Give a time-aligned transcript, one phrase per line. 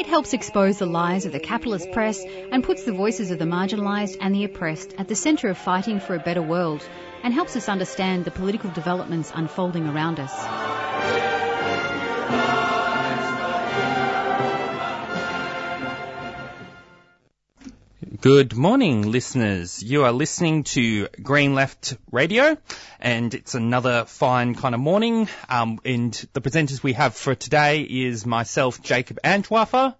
[0.00, 3.44] It helps expose the lies of the capitalist press and puts the voices of the
[3.44, 6.82] marginalised and the oppressed at the centre of fighting for a better world
[7.22, 10.32] and helps us understand the political developments unfolding around us.
[18.20, 19.82] Good morning, listeners.
[19.82, 22.58] You are listening to Green Left Radio,
[23.00, 25.26] and it's another fine kind of morning.
[25.48, 29.94] Um, and the presenters we have for today is myself, Jacob Antwerfer,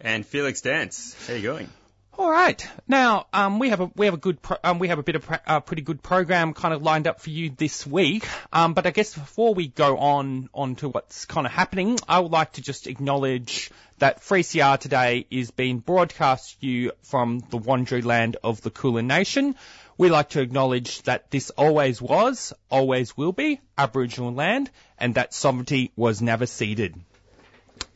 [0.00, 1.14] and Felix Dance.
[1.28, 1.68] How are you going?
[2.16, 2.64] All right.
[2.86, 5.16] Now, um, we have a we have a good pro- um, we have a bit
[5.16, 8.26] of a pretty good program kind of lined up for you this week.
[8.52, 12.20] Um, but I guess before we go on on to what's kind of happening, I
[12.20, 17.58] would like to just acknowledge that 3CR today is being broadcast to you from the
[17.58, 19.54] Wurundjeri land of the Kulin Nation.
[19.96, 25.32] We like to acknowledge that this always was, always will be Aboriginal land, and that
[25.32, 26.96] sovereignty was never ceded.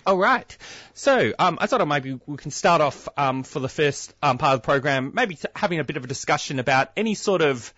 [0.07, 0.57] All right.
[0.95, 4.55] So um, I thought maybe we can start off um, for the first um, part
[4.55, 7.75] of the program, maybe having a bit of a discussion about any sort of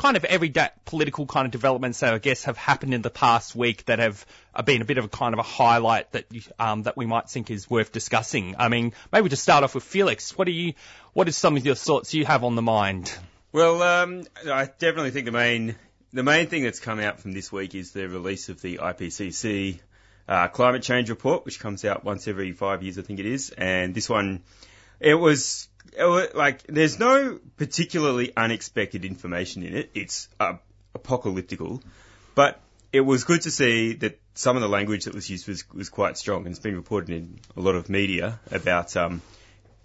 [0.00, 3.54] kind of everyday political kind of developments that I guess have happened in the past
[3.54, 6.24] week that have uh, been a bit of a kind of a highlight that
[6.58, 8.56] um, that we might think is worth discussing.
[8.58, 10.72] I mean, maybe to start off with Felix, what are you,
[11.12, 13.14] what is some of your thoughts you have on the mind?
[13.52, 15.76] Well, um, I definitely think the main
[16.14, 19.80] the main thing that's come out from this week is the release of the IPCC
[20.26, 23.50] uh, climate change report, which comes out once every five years, I think it is.
[23.50, 24.44] And this one,
[24.98, 29.90] it was like, there's no particularly unexpected information in it.
[29.94, 30.54] It's uh,
[30.94, 31.82] apocalyptical,
[32.34, 32.60] but
[32.92, 35.88] it was good to see that some of the language that was used was, was
[35.88, 39.22] quite strong, and it's been reported in a lot of media about um,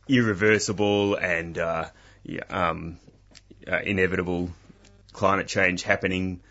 [0.08, 1.86] irreversible and uh,
[2.50, 2.98] um,
[3.68, 4.50] uh, inevitable
[5.14, 6.42] climate change happening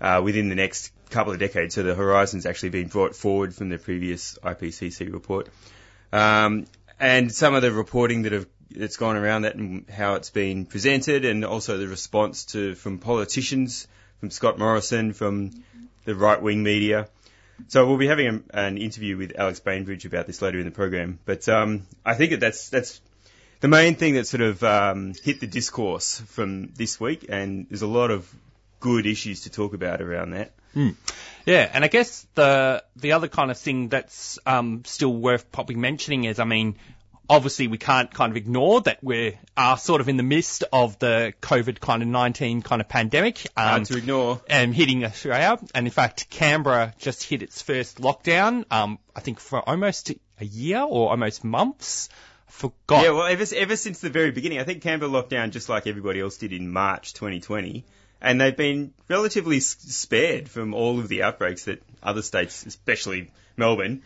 [0.00, 1.74] uh, within the next couple of decades.
[1.74, 5.48] So the horizon's actually been brought forward from the previous IPCC report.
[6.12, 6.66] Um,
[6.98, 10.66] and some of the reporting that have that's gone around that and how it's been
[10.66, 13.88] presented, and also the response to from politicians,
[14.20, 15.50] from Scott Morrison, from
[16.04, 17.08] the right wing media.
[17.68, 20.70] So we'll be having a, an interview with Alex Bainbridge about this later in the
[20.70, 21.18] program.
[21.24, 23.00] But um, I think that that's that's
[23.60, 27.82] the main thing that sort of um, hit the discourse from this week, and there's
[27.82, 28.32] a lot of
[28.80, 30.52] good issues to talk about around that.
[30.74, 30.96] Mm.
[31.44, 35.76] Yeah, and I guess the the other kind of thing that's um, still worth probably
[35.76, 36.76] mentioning is, I mean,
[37.30, 40.98] obviously we can't kind of ignore that we are sort of in the midst of
[40.98, 43.46] the COVID kind of 19 kind of pandemic.
[43.56, 44.40] Um, Hard to ignore.
[44.48, 45.58] And hitting Australia.
[45.72, 50.10] And in fact, Canberra just hit its first lockdown, um, I think for almost
[50.40, 52.08] a year or almost months.
[52.48, 53.04] Forgot.
[53.04, 55.86] Yeah, well, ever, ever since the very beginning, I think Canberra locked down just like
[55.86, 57.84] everybody else did in March 2020
[58.20, 64.02] and they've been relatively spared from all of the outbreaks that other states, especially Melbourne,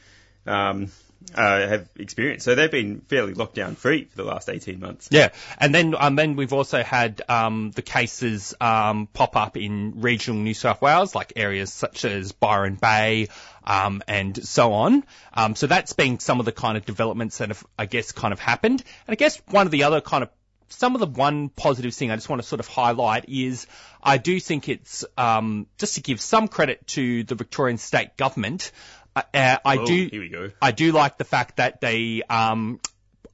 [0.47, 0.93] um,
[1.35, 2.45] uh, have experienced.
[2.45, 5.09] So they've been fairly lockdown free for the last 18 months.
[5.11, 10.01] Yeah, and then um, then we've also had um, the cases um, pop up in
[10.01, 13.29] regional New South Wales, like areas such as Byron Bay.
[13.67, 15.05] Um, and so on.
[15.33, 18.35] Um, so that's been some of the kind of developments that have, I guess, kind
[18.35, 18.85] of happened.
[19.06, 20.29] And I guess one of the other kind of
[20.69, 23.67] some of the one positive thing I just want to sort of highlight is
[24.03, 28.73] I do think it's um, just to give some credit to the Victorian state government.
[29.15, 30.09] Uh, uh I oh, do.
[30.11, 30.51] Here we go.
[30.61, 32.81] I do like the fact that they um,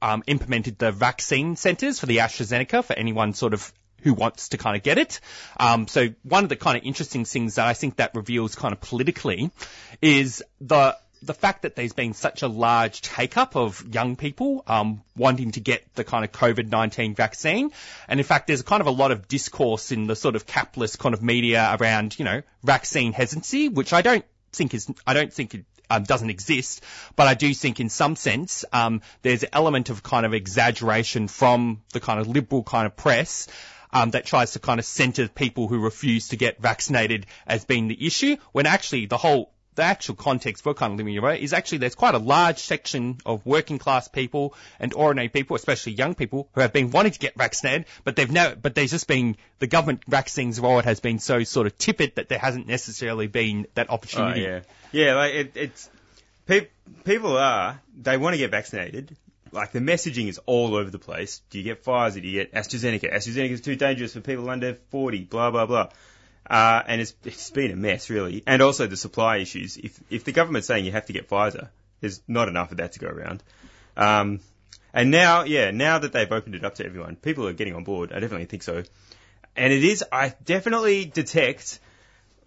[0.01, 3.71] um, implemented the vaccine centres for the AstraZeneca for anyone sort of
[4.01, 5.19] who wants to kind of get it.
[5.57, 8.73] Um, so one of the kind of interesting things that I think that reveals kind
[8.73, 9.51] of politically
[10.01, 14.63] is the the fact that there's been such a large take up of young people
[14.65, 17.71] um, wanting to get the kind of COVID-19 vaccine.
[18.07, 20.97] And in fact, there's kind of a lot of discourse in the sort of capitalist
[20.97, 25.31] kind of media around, you know, vaccine hesitancy, which I don't think is, I don't
[25.31, 26.83] think um, doesn't exist,
[27.15, 31.27] but I do think in some sense um, there's an element of kind of exaggeration
[31.27, 33.47] from the kind of liberal kind of press
[33.93, 37.87] um, that tries to kind of centre people who refuse to get vaccinated as being
[37.87, 41.33] the issue, when actually the whole the actual context for kind of living in your
[41.33, 45.93] is actually there's quite a large section of working class people and ordinary people, especially
[45.93, 49.07] young people, who have been wanting to get vaccinated, but they've no, but there's just
[49.07, 53.27] been the government vaccines rollout has been so sort of tippet that there hasn't necessarily
[53.27, 54.45] been that opportunity.
[54.45, 55.89] Oh, yeah, yeah, like it, it's
[56.45, 56.67] pe-
[57.05, 59.15] people are they want to get vaccinated,
[59.51, 61.41] like the messaging is all over the place.
[61.49, 62.21] Do you get Pfizer?
[62.21, 63.13] Do you get AstraZeneca?
[63.13, 65.25] AstraZeneca is too dangerous for people under 40.
[65.25, 65.89] Blah blah blah.
[66.51, 68.43] Uh, and it's it's been a mess really.
[68.45, 69.77] And also the supply issues.
[69.77, 71.69] If if the government's saying you have to get Pfizer,
[72.01, 73.41] there's not enough of that to go around.
[73.95, 74.41] Um,
[74.93, 77.85] and now, yeah, now that they've opened it up to everyone, people are getting on
[77.85, 78.11] board.
[78.11, 78.83] I definitely think so.
[79.55, 81.79] And it is, I definitely detect,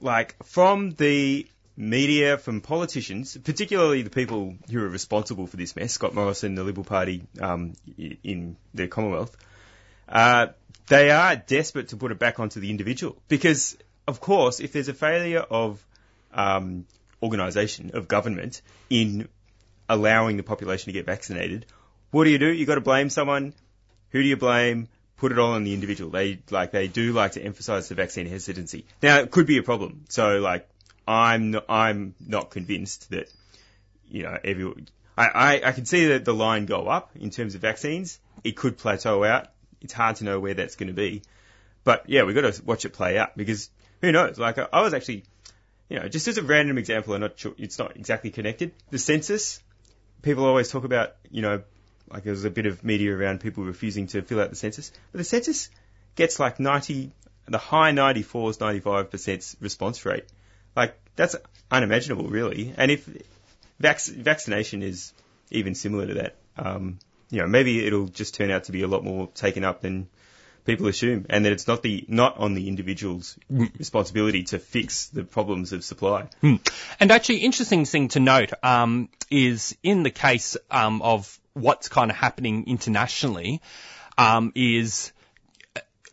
[0.00, 1.46] like, from the
[1.76, 6.64] media, from politicians, particularly the people who are responsible for this mess, Scott Morrison, the
[6.64, 7.72] Liberal Party um,
[8.22, 9.36] in the Commonwealth,
[10.08, 10.48] uh,
[10.88, 13.16] they are desperate to put it back onto the individual.
[13.28, 15.84] Because, of course, if there's a failure of
[16.32, 16.86] um,
[17.22, 19.28] organisation, of government, in
[19.88, 21.66] allowing the population to get vaccinated,
[22.10, 22.52] what do you do?
[22.52, 23.54] You've got to blame someone.
[24.10, 24.88] Who do you blame?
[25.16, 26.10] Put it all on the individual.
[26.10, 28.84] They like they do like to emphasise the vaccine hesitancy.
[29.02, 30.04] Now it could be a problem.
[30.08, 30.68] So like
[31.06, 33.32] I'm not, I'm not convinced that
[34.08, 34.72] you know every
[35.16, 38.18] I, I, I can see that the line go up in terms of vaccines.
[38.42, 39.48] It could plateau out.
[39.80, 41.22] It's hard to know where that's going to be.
[41.84, 43.70] But yeah, we've got to watch it play out because
[44.04, 44.38] who knows?
[44.38, 45.24] Like I, I was actually,
[45.88, 48.72] you know, just as a random example, I'm not sure it's not exactly connected.
[48.90, 49.60] The census,
[50.22, 51.62] people always talk about, you know,
[52.10, 54.92] like there was a bit of media around people refusing to fill out the census,
[55.12, 55.70] but the census
[56.16, 57.12] gets like 90,
[57.46, 60.24] the high 94s, 95% response rate.
[60.76, 61.36] Like that's
[61.70, 62.74] unimaginable, really.
[62.76, 63.08] And if
[63.78, 65.12] vac- vaccination is
[65.50, 66.98] even similar to that, um,
[67.30, 70.08] you know, maybe it'll just turn out to be a lot more taken up than
[70.64, 75.24] people assume, and that it's not the not on the individual's responsibility to fix the
[75.24, 76.28] problems of supply.
[76.40, 76.56] Hmm.
[77.00, 82.10] And actually, interesting thing to note um, is in the case um, of what's kind
[82.10, 83.60] of happening internationally
[84.18, 85.12] um, is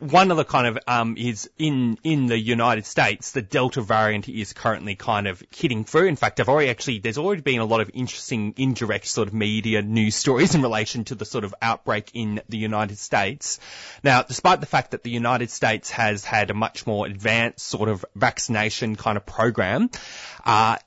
[0.02, 4.28] one of the kind of um, is in in the United States, the Delta variant
[4.28, 6.08] is currently kind of hitting through.
[6.08, 9.34] In fact, I've already actually there's already been a lot of interesting indirect sort of
[9.36, 13.60] media news stories in relation to the sort of outbreak in the United States.
[14.04, 17.88] Now, despite the fact that the United States has had a much more advanced sort
[17.88, 19.92] of vaccination kind of program,
[20.44, 20.78] uh,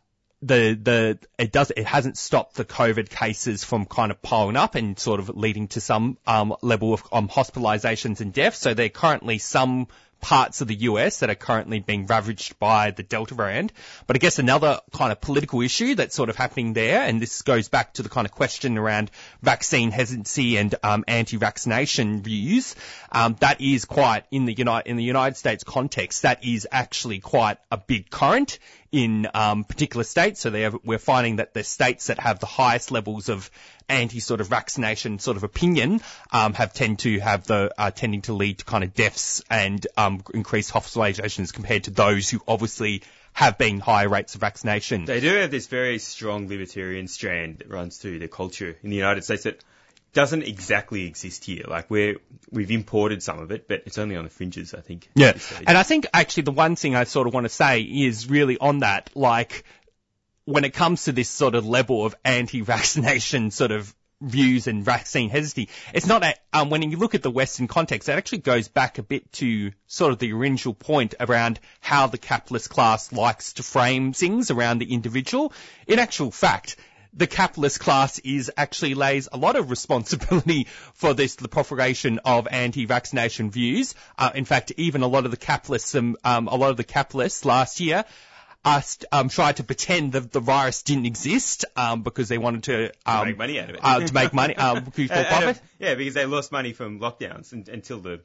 [0.45, 4.75] the the it does it hasn't stopped the COVID cases from kind of piling up
[4.75, 8.59] and sort of leading to some um, level of um, hospitalizations and deaths.
[8.59, 9.89] So there are currently some
[10.25, 13.73] parts of the US that are currently being ravaged by the Delta variant.
[14.07, 17.43] But I guess another kind of political issue that's sort of happening there, and this
[17.43, 19.11] goes back to the kind of question around
[19.43, 22.75] vaccine hesitancy and um, anti-vaccination views.
[23.13, 26.23] Um, that is quite in the United in the United States context.
[26.23, 28.59] That is actually quite a big current
[28.95, 30.39] in um, particular states.
[30.39, 33.51] So have, we're finding that the states that have the highest levels of
[33.89, 36.01] anti sort of vaccination sort of opinion
[36.31, 39.85] um, have tend to have the uh, tending to lead to kind of deaths and
[39.97, 43.03] um, increased hospitalizations compared to those who obviously
[43.33, 45.07] have been higher rates of vaccination.
[45.07, 48.97] They do have this very strong libertarian strand that runs through the culture in the
[48.97, 49.59] United States that
[50.15, 51.65] doesn't exactly exist here.
[51.69, 52.17] Like we're
[52.51, 55.11] we've imported some of it, but it's only on the fringes, I think.
[55.15, 58.31] Yeah, and I think actually the one thing I sort of want to say is
[58.31, 59.65] really on that, like
[60.45, 65.29] when it comes to this sort of level of anti-vaccination sort of views and vaccine
[65.31, 68.69] hesitancy, it's not a, um, when you look at the Western context, it actually goes
[68.69, 73.55] back a bit to sort of the original point around how the capitalist class likes
[73.55, 75.53] to frame things around the individual.
[75.87, 76.77] In actual fact,
[77.17, 82.49] the capitalist class is actually lays a lot of responsibility for this, the propagation of
[82.49, 83.95] anti-vaccination views.
[84.19, 86.85] Uh, in fact, even a lot of the capitalists, um, um, a lot of the
[86.85, 88.05] capitalists last year
[88.65, 92.93] asked, um, tried to pretend that the virus didn't exist um, because they wanted to,
[93.07, 93.81] um, to make money out of it.
[93.83, 95.61] uh, to make money um, for profit.
[95.79, 98.21] yeah, because they lost money from lockdowns and, until the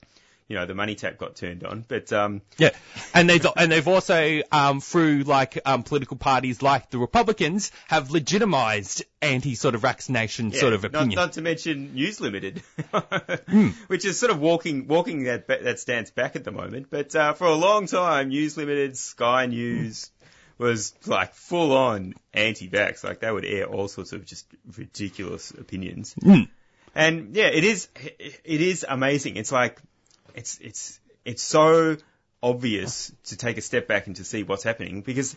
[0.50, 1.86] you know the money tap got turned on.
[1.88, 2.72] But um, yeah,
[3.14, 8.12] and they've and they've also um, through like um, political parties like the Republicans have
[8.12, 11.16] legitimized anti sort of vaccination yeah, sort of opinion.
[11.16, 13.74] Not, not to mention News Limited, mm.
[13.88, 16.88] which is sort of walking walking that that stance back at the moment.
[16.90, 20.06] But uh, for a long time, News Limited, Sky News.
[20.06, 20.10] Mm
[20.60, 23.02] was like full on anti-vax.
[23.04, 24.46] Like they would air all sorts of just
[24.78, 26.14] ridiculous opinions.
[26.22, 26.50] Mm.
[26.94, 29.38] And yeah, it is, it is amazing.
[29.38, 29.80] It's like,
[30.36, 31.98] it's, it's, it's so
[32.42, 35.36] obvious to take a step back and to see what's happening because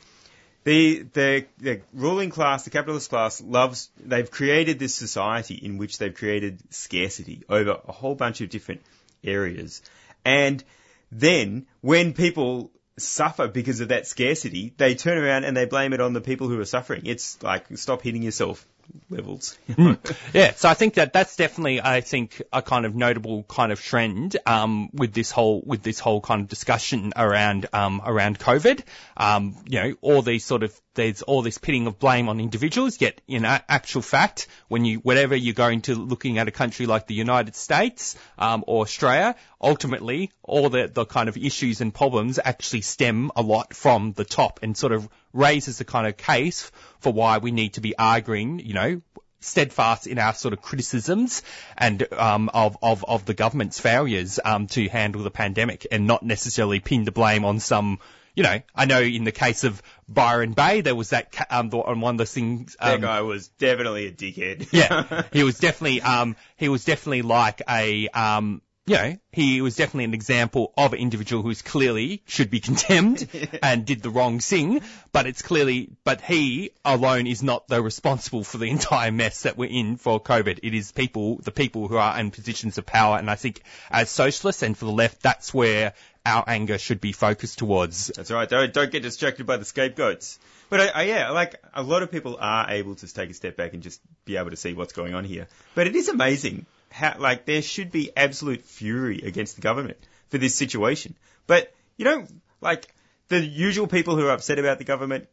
[0.65, 5.99] the, the, the ruling class, the capitalist class loves, they've created this society in which
[5.99, 8.83] they've created scarcity over a whole bunch of different
[9.25, 9.83] areas.
[10.25, 10.63] And
[11.11, 16.01] then when people suffer because of that scarcity, they turn around and they blame it
[16.01, 17.03] on the people who are suffering.
[17.07, 18.67] It's like, stop hitting yourself.
[19.09, 19.59] Levels.
[20.33, 23.81] Yeah, so I think that that's definitely, I think, a kind of notable kind of
[23.81, 28.83] trend um, with this whole with this whole kind of discussion around um, around COVID.
[29.17, 33.01] Um, you know, all these sort of there's all this pitting of blame on individuals.
[33.01, 37.07] Yet, in actual fact, when you whenever you're going to looking at a country like
[37.07, 42.39] the United States um, or Australia, ultimately all the the kind of issues and problems
[42.43, 46.71] actually stem a lot from the top and sort of raises the kind of case
[47.01, 49.01] for why we need to be arguing, you know,
[49.41, 51.43] steadfast in our sort of criticisms
[51.77, 56.23] and um, of, of of the government's failures um, to handle the pandemic and not
[56.23, 57.99] necessarily pin the blame on some.
[58.35, 61.69] You know, I know in the case of Byron Bay, there was that ca- um,
[61.69, 62.77] the- on one of those things.
[62.81, 64.69] that Um, guy was definitely a dickhead.
[64.73, 69.77] yeah, he was definitely um he was definitely like a um you know he was
[69.77, 73.29] definitely an example of an individual who's clearly should be condemned
[73.63, 78.43] and did the wrong thing, but it's clearly but he alone is not the responsible
[78.43, 80.61] for the entire mess that we're in for COVID.
[80.63, 84.11] It is people the people who are in positions of power, and I think as
[84.11, 85.95] socialists and for the left, that's where
[86.27, 88.09] our anger should be focused towards.
[88.09, 88.49] That's right.
[88.49, 90.39] Don't don't get distracted by the scapegoats.
[90.71, 93.57] But I, I, yeah, like a lot of people are able to take a step
[93.57, 95.47] back and just be able to see what's going on here.
[95.75, 100.39] But it is amazing how like there should be absolute fury against the government for
[100.39, 101.15] this situation.
[101.47, 102.31] But you don't
[102.61, 102.95] like
[103.29, 105.29] the usual people who are upset about the government.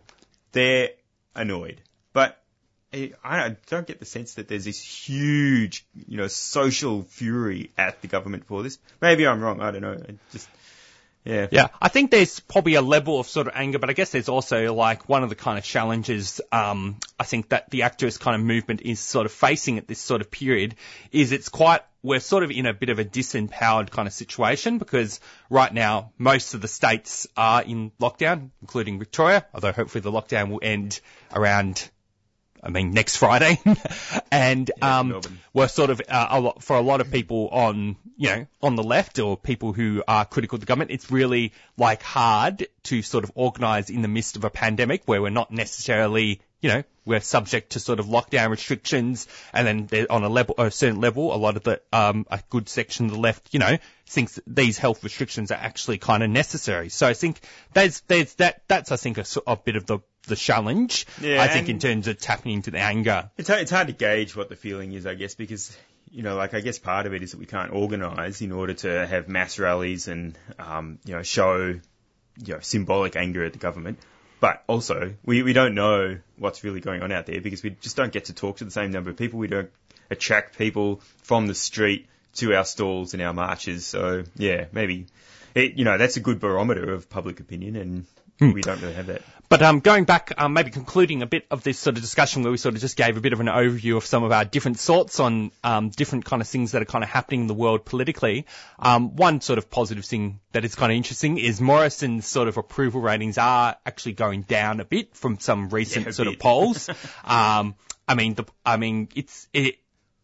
[0.52, 0.90] They're
[1.36, 1.82] annoyed,
[2.14, 2.42] but
[2.94, 7.72] eh, I I don't get the sense that there's this huge, you know, social fury
[7.78, 8.80] at the government for this.
[9.02, 9.62] Maybe I'm wrong.
[9.62, 9.94] I don't know.
[9.94, 10.50] I just
[11.26, 11.48] yeah.
[11.52, 14.30] Yeah, I think there's probably a level of sort of anger, but I guess there's
[14.30, 18.36] also like one of the kind of challenges, um, I think that the activist kind
[18.36, 20.76] of movement is sort of facing at this sort of period
[21.12, 24.78] is it's quite, we're sort of in a bit of a disempowered kind of situation
[24.78, 30.12] because right now most of the states are in lockdown, including Victoria, although hopefully the
[30.12, 31.02] lockdown will end
[31.34, 31.90] around
[32.64, 33.60] I mean, next Friday.
[34.32, 35.40] and, Yeah, um, Melbourne.
[35.54, 38.76] we're sort of, uh, a lot, for a lot of people on, you know, on
[38.76, 43.02] the left or people who are critical of the government, it's really like hard to
[43.02, 46.84] sort of organise in the midst of a pandemic where we're not necessarily, you know,
[47.06, 51.34] we're subject to sort of lockdown restrictions and then on a level, a certain level,
[51.34, 54.44] a lot of the, um, a good section of the left, you know, thinks that
[54.46, 56.90] these health restrictions are actually kind of necessary.
[56.90, 57.40] So I think
[57.74, 61.08] there's, there's that, that's I think a, of bit of the, the challenge.
[61.22, 63.30] Yeah, I think in terms of tapping into the anger.
[63.38, 65.76] It's it's hard to gauge what the feeling is, I guess, because
[66.12, 68.74] you know, like I guess part of it is that we can't organise in order
[68.74, 71.80] to have mass rallies and um, you know show
[72.46, 74.00] you know symbolic anger at the government.
[74.40, 77.98] But also, we, we don't know what's really going on out there because we just
[77.98, 79.38] don't get to talk to the same number of people.
[79.38, 79.70] We don't
[80.10, 83.86] attract people from the street to our stalls and our marches.
[83.86, 85.08] So yeah, maybe
[85.56, 89.08] it, you know that's a good barometer of public opinion, and we don't really have
[89.08, 89.22] that.
[89.50, 92.52] But um, going back, um, maybe concluding a bit of this sort of discussion where
[92.52, 94.80] we sort of just gave a bit of an overview of some of our different
[94.80, 97.84] thoughts on um, different kind of things that are kind of happening in the world
[97.84, 98.46] politically.
[98.78, 102.58] Um, one sort of positive thing that is kind of interesting is Morrison's sort of
[102.58, 106.88] approval ratings are actually going down a bit from some recent Yeah, sort of polls.
[107.26, 107.74] um,
[108.08, 109.78] I mean, the, I mean, it's it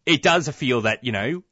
[0.06, 1.42] it does feel that you know.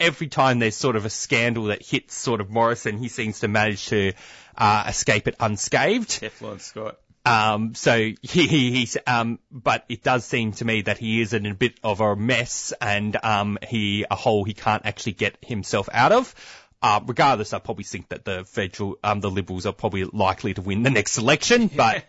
[0.00, 3.48] Every time there's sort of a scandal that hits sort of Morrison, he seems to
[3.48, 4.12] manage to
[4.58, 6.20] uh, escape it unscathed.
[6.20, 6.98] Teflon Scott.
[7.24, 11.32] Um, so he, he, he's, um, but it does seem to me that he is
[11.32, 15.38] in a bit of a mess and, um, he, a hole he can't actually get
[15.40, 16.34] himself out of.
[16.82, 20.60] Uh, regardless, I probably think that the federal, um, the Liberals are probably likely to
[20.60, 22.04] win the next election, but,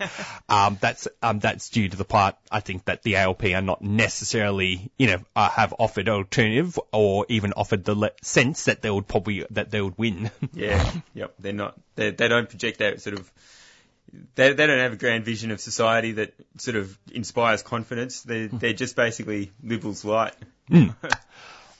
[0.49, 3.81] um, that's, um, that's due to the part, I think that the ALP are not
[3.81, 8.91] necessarily, you know, uh, have offered alternative or even offered the le- sense that they
[8.91, 10.29] would probably, that they would win.
[10.51, 11.35] Yeah, yep.
[11.39, 11.79] They're not.
[11.95, 13.31] They they don't project that sort of.
[14.35, 18.21] They they don't have a grand vision of society that sort of inspires confidence.
[18.21, 20.33] They they're just basically liberals light.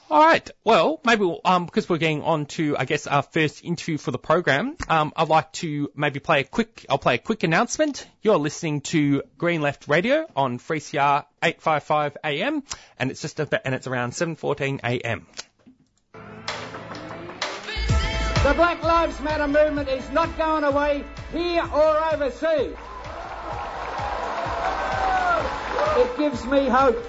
[0.08, 0.48] All right.
[0.63, 4.12] Well, maybe we'll, um, because we're getting on to, I guess, our first interview for
[4.12, 8.08] the program, um, I'd like to maybe play a quick, I'll play a quick announcement.
[8.22, 12.63] You're listening to Green Left Radio on 3CR 855 AM,
[13.00, 15.25] and it's just and it's around 7:14 AM.
[18.46, 22.75] The Black Lives Matter movement is not going away here or overseas.
[25.98, 27.04] It gives me hope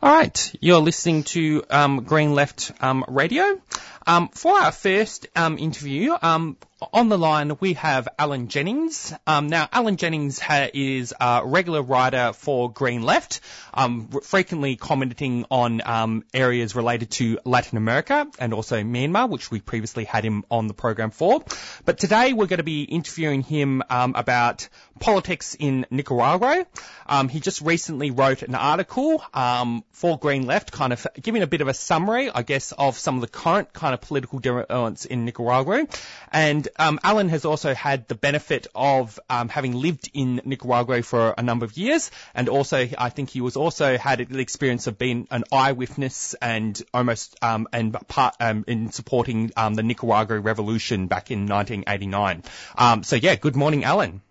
[0.04, 3.58] All right, you're listening to um, Green Left um, Radio.
[4.06, 6.58] Um, for our first um, interview, um,
[6.92, 9.14] on the line we have Alan Jennings.
[9.26, 13.40] Um, now, Alan Jennings ha- is a regular writer for Green Left,
[13.72, 19.60] um, frequently commenting on um, areas related to Latin America and also Myanmar, which we
[19.60, 21.44] previously had him on the program for.
[21.84, 26.66] But today we're going to be interviewing him um, about politics in Nicaragua.
[27.06, 31.46] Um, he just recently wrote an article um, for Green Left, kind of giving a
[31.46, 35.04] bit of a summary, I guess, of some of the current kind of political developments
[35.04, 35.86] in Nicaragua.
[36.32, 41.34] And um, Alan has also had the benefit of um, having lived in Nicaragua for
[41.36, 44.98] a number of years, and also I think he was also had the experience of
[44.98, 51.06] being an eyewitness and almost um, and part um, in supporting um, the Nicaragua revolution
[51.06, 52.42] back in 1989.
[52.76, 54.22] Um, so yeah, good morning, Alan.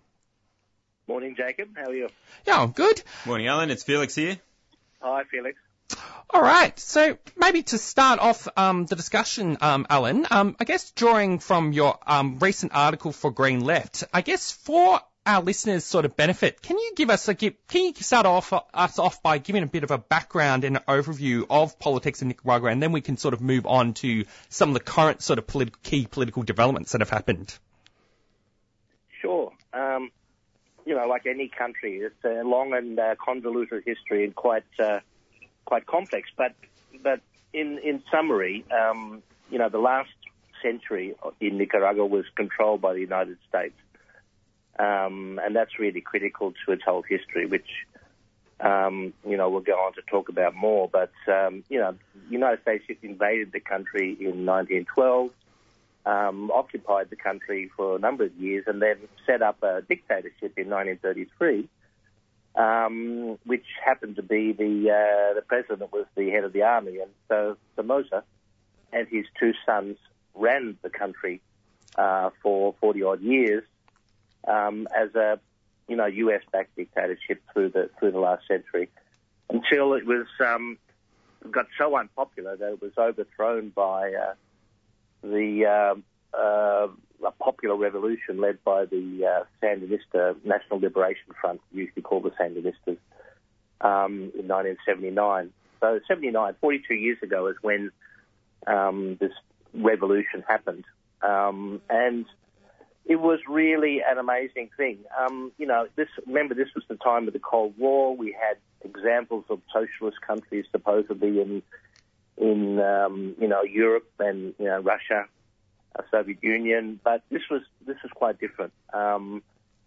[1.06, 1.68] Morning, Jacob.
[1.76, 2.08] How are you?
[2.46, 3.02] Yeah, I'm good.
[3.26, 3.70] Morning, Alan.
[3.70, 4.38] It's Felix here.
[5.00, 5.58] Hi, Felix.
[6.30, 6.76] All right.
[6.78, 11.72] So maybe to start off um, the discussion, um, Alan, um, I guess drawing from
[11.72, 16.60] your um, recent article for Green Left, I guess for our listeners' sort of benefit,
[16.60, 19.84] can you give us a can you start off us off by giving a bit
[19.84, 23.32] of a background and an overview of politics in Nicaragua, and then we can sort
[23.32, 25.46] of move on to some of the current sort of
[25.82, 27.56] key political developments that have happened.
[29.22, 29.52] Sure.
[29.72, 30.10] Um,
[30.84, 35.00] you know, like any country, it's a long and uh, convoluted history and quite uh,
[35.64, 36.28] quite complex.
[36.36, 36.54] But
[37.02, 37.20] but
[37.52, 40.10] in in summary, um, you know, the last
[40.62, 43.74] century in Nicaragua was controlled by the United States,
[44.78, 47.68] um, and that's really critical to its whole history, which.
[48.60, 52.32] Um, you know, we'll go on to talk about more, but, um, you know, the
[52.32, 55.30] United States invaded the country in 1912,
[56.06, 60.56] um, occupied the country for a number of years, and then set up a dictatorship
[60.56, 61.68] in 1933
[62.56, 66.98] um, which happened to be the uh, the president was the head of the army,
[66.98, 68.22] and so Somoza
[68.92, 69.96] and his two sons
[70.34, 71.40] ran the country
[71.96, 73.64] uh, for 40 odd years
[74.46, 75.40] um, as a
[75.88, 76.42] you know U.S.
[76.52, 78.88] backed dictatorship through the through the last century
[79.50, 80.78] until it was um,
[81.50, 84.34] got so unpopular that it was overthrown by uh,
[85.22, 85.66] the
[86.38, 86.88] uh,
[87.24, 92.98] a popular revolution led by the uh, Sandinista National Liberation Front, usually called the Sandinistas,
[93.80, 95.52] um, in 1979.
[95.80, 97.90] So 79, 42 years ago is when
[98.66, 99.32] um, this
[99.74, 100.84] revolution happened.
[101.22, 102.26] Um, and
[103.06, 104.98] it was really an amazing thing.
[105.18, 108.16] Um, you know, this remember this was the time of the Cold War.
[108.16, 111.62] We had examples of socialist countries supposedly in
[112.36, 115.26] in um, you know Europe and you know Russia
[116.10, 118.72] Soviet Union, but this was this was quite different.
[118.92, 119.42] Um,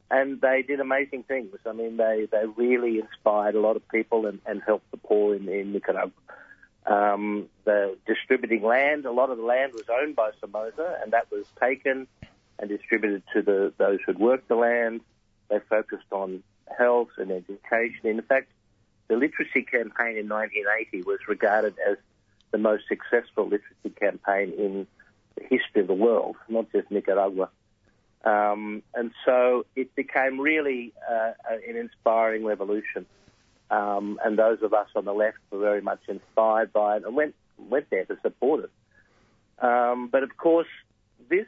[0.09, 1.53] and they did amazing things.
[1.65, 5.35] I mean, they, they really inspired a lot of people and, and helped the poor
[5.35, 6.11] in, in Nicaragua.
[6.85, 11.29] Um, the distributing land, a lot of the land was owned by Somoza, and that
[11.29, 12.07] was taken
[12.59, 15.01] and distributed to the those who'd worked the land.
[15.49, 16.43] They focused on
[16.77, 18.05] health and education.
[18.05, 18.49] In fact,
[19.09, 21.97] the literacy campaign in 1980 was regarded as
[22.51, 24.87] the most successful literacy campaign in
[25.37, 27.49] the history of the world, not just Nicaragua.
[28.23, 33.05] Um, and so it became really uh, an inspiring revolution.
[33.69, 37.15] Um, and those of us on the left were very much inspired by it and
[37.15, 39.65] went went there to support it.
[39.65, 40.67] Um, but of course,
[41.29, 41.47] this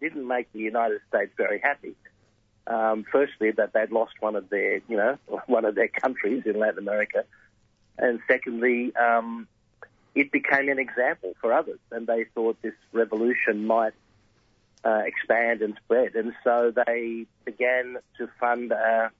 [0.00, 1.94] didn't make the United States very happy.
[2.66, 6.58] Um, firstly, that they'd lost one of their, you know, one of their countries in
[6.58, 7.24] Latin America,
[7.98, 9.46] and secondly, um,
[10.14, 13.94] it became an example for others, and they thought this revolution might
[14.84, 19.10] uh, expand and spread, and so they began to fund a,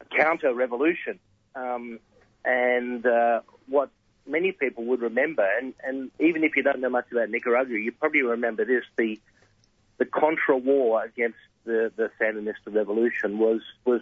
[0.00, 1.18] a counter revolution.
[1.54, 1.98] Um,
[2.44, 3.90] and uh, what
[4.26, 7.92] many people would remember, and, and even if you don't know much about Nicaragua, you
[7.92, 9.18] probably remember this: the
[9.98, 14.00] the Contra War against the, the Sandinista revolution was was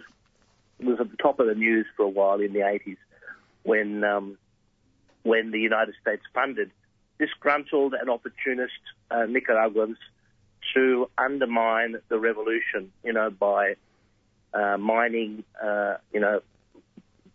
[0.79, 2.97] was at the top of the news for a while in the 80s
[3.63, 4.37] when um,
[5.23, 6.71] when the United States funded
[7.19, 8.73] disgruntled and opportunist
[9.11, 9.97] uh, Nicaraguans
[10.73, 13.75] to undermine the revolution, you know, by
[14.53, 16.41] uh, mining, uh, you know,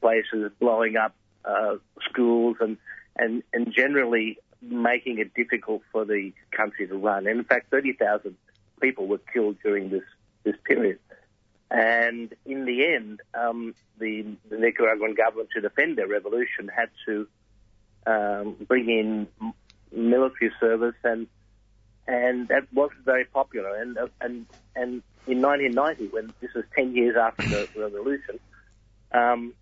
[0.01, 1.77] places, blowing up uh,
[2.09, 2.77] schools, and,
[3.17, 7.27] and and generally making it difficult for the country to run.
[7.27, 8.37] And in fact, 30,000
[8.81, 10.05] people were killed during this
[10.45, 10.99] this period.
[11.71, 17.27] And in the end, um, the, the Nicaraguan government, to defend their revolution, had to
[18.07, 19.29] um, bring in
[19.93, 21.27] military service, and
[22.07, 23.75] and that wasn't very popular.
[23.77, 28.39] And and and in 1990, when this was 10 years after the revolution,
[29.13, 29.55] um,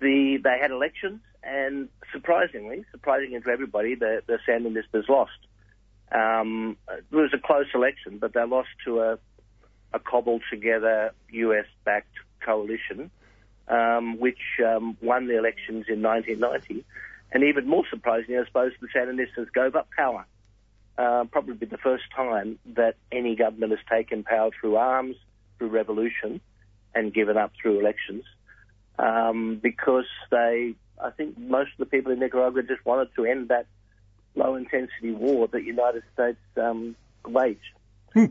[0.00, 5.38] the they had elections, and surprisingly, surprisingly to everybody, the, the Sandinistas lost.
[6.10, 9.18] Um, it was a close election, but they lost to a,
[9.92, 13.10] a cobbled together US-backed coalition,
[13.68, 16.84] um, which um, won the elections in 1990.
[17.30, 20.26] And even more surprisingly, I suppose, the Sandinistas gave up power.
[20.96, 25.16] Uh, probably the first time that any government has taken power through arms,
[25.58, 26.40] through revolution,
[26.94, 28.24] and given up through elections
[28.98, 33.48] um, because they, I think most of the people in Nicaragua just wanted to end
[33.48, 33.66] that
[34.34, 37.60] low intensity war that the United States um, waged.
[38.12, 38.26] Hmm.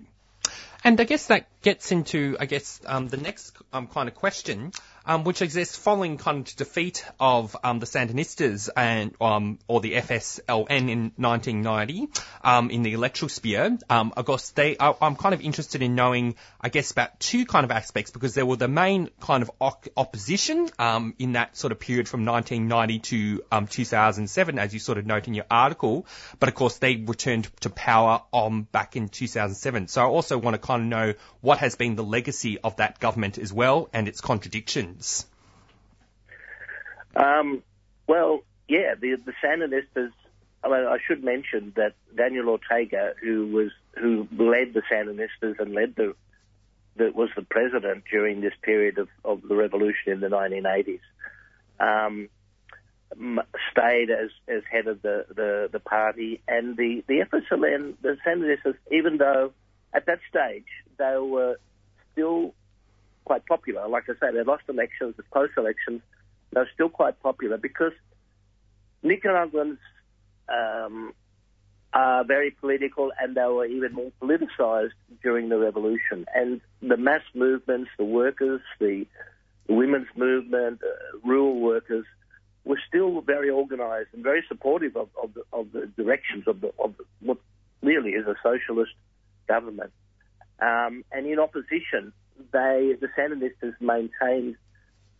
[0.83, 4.71] And I guess that gets into, I guess, um, the next um, kind of question,
[5.07, 9.93] um, which exists following kind of defeat of um, the Sandinistas and um, or the
[9.93, 12.09] FSLN in 1990
[12.43, 13.77] um, in the electoral sphere.
[13.89, 17.63] Um, of course, they I'm kind of interested in knowing, I guess, about two kind
[17.63, 19.51] of aspects because there were the main kind of
[19.95, 24.97] opposition um, in that sort of period from 1990 to um, 2007, as you sort
[24.97, 26.05] of note in your article.
[26.39, 29.87] But of course, they returned to power um, back in 2007.
[29.87, 32.99] So I also want to kind of know what has been the legacy of that
[32.99, 34.19] government as well and its
[37.15, 37.63] Um,
[38.07, 40.11] well, yeah, the, the Sandinistas.
[40.63, 45.73] I mean, I should mention that Daniel Ortega, who was who led the Sandinistas and
[45.73, 46.15] led the
[46.97, 50.99] that was the president during this period of, of the revolution in the 1980s,
[51.79, 52.29] um,
[53.71, 56.41] stayed as, as head of the, the, the party.
[56.47, 59.53] And the, the FSLN, the Sandinistas, even though
[59.93, 60.65] at that stage
[60.97, 61.57] they were
[62.11, 62.53] still
[63.27, 63.85] quite popular.
[63.89, 66.01] Like I say, they lost elections, the close elections.
[66.53, 67.91] They're still quite popular because
[69.03, 69.79] Nicaraguans
[70.47, 71.13] um,
[71.91, 76.25] are very political and they were even more politicized during the revolution.
[76.33, 79.05] And the mass movements, the workers, the,
[79.67, 82.05] the women's movement, uh, rural workers,
[82.63, 86.71] were still very organized and very supportive of, of, the, of the directions of, the,
[86.79, 87.39] of what
[87.81, 88.91] really is a socialist
[89.49, 89.91] government.
[90.61, 92.13] Um, and in opposition,
[92.51, 94.55] they, the Sandinistas maintained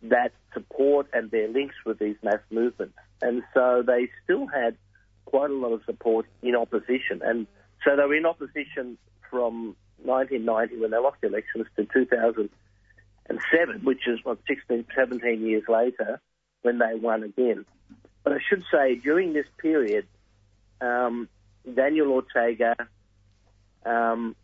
[0.02, 2.96] that support and their links with these mass movements.
[3.20, 4.76] And so they still had
[5.24, 7.20] quite a lot of support in opposition.
[7.22, 7.46] And
[7.84, 8.96] so they were in opposition
[9.30, 15.64] from 1990 when they lost the elections to 2007, which is what 16, 17 years
[15.68, 16.20] later
[16.62, 17.64] when they won again.
[18.22, 20.06] But I should say during this period,
[20.80, 21.28] um,
[21.74, 22.76] Daniel Ortega
[23.84, 24.36] um,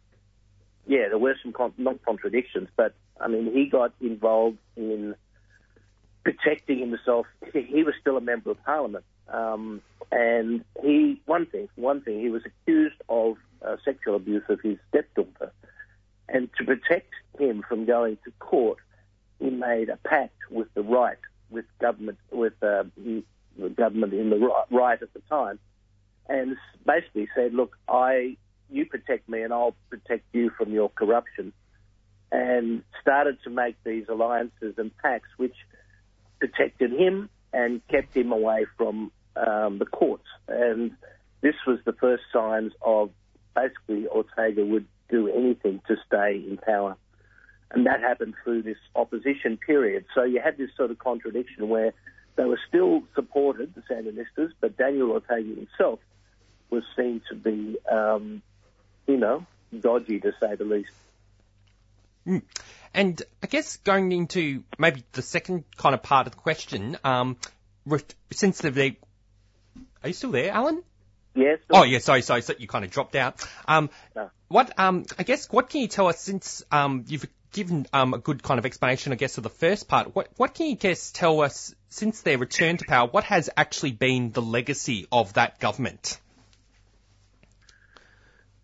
[0.87, 5.14] yeah, there were some con- not contradictions, but I mean, he got involved in
[6.25, 7.27] protecting himself.
[7.53, 12.29] He was still a member of parliament, um, and he one thing, one thing, he
[12.29, 15.53] was accused of uh, sexual abuse of his stepdaughter,
[16.29, 18.79] and to protect him from going to court,
[19.38, 21.18] he made a pact with the right,
[21.51, 23.23] with government, with uh, the
[23.75, 25.59] government in the right, right at the time,
[26.29, 28.37] and basically said, "Look, I
[28.70, 31.53] you protect me and I'll protect you from your corruption.
[32.33, 35.55] And started to make these alliances and pacts which
[36.40, 40.27] protected him and kept him away from um, the courts.
[40.48, 40.92] And
[41.40, 43.11] this was the first signs of
[43.55, 46.96] basically Ortega would do anything to stay in power.
[47.70, 50.05] And that happened through this opposition period.
[50.14, 51.92] So you had this sort of contradiction where
[52.37, 56.00] they were still supported, the Sandinistas, but Daniel Ortega himself
[56.70, 58.42] was seen to be um,
[59.07, 59.47] you know,
[59.79, 60.90] dodgy to say the least.
[62.27, 62.43] Mm.
[62.95, 67.37] And I guess going into maybe the second kind of part of the question, um,
[68.31, 68.97] since the,
[70.03, 70.83] are you still there, Alan?
[71.35, 71.59] Yes.
[71.69, 71.99] Oh, yeah.
[71.99, 72.43] Sorry, sorry.
[72.43, 73.45] So you kind of dropped out.
[73.67, 74.31] Um, no.
[74.47, 78.19] what, um, I guess, what can you tell us since, um, you've given, um, a
[78.19, 80.14] good kind of explanation, I guess, of the first part.
[80.14, 83.09] What, what can you guess tell us since their return to power?
[83.09, 86.21] What has actually been the legacy of that government?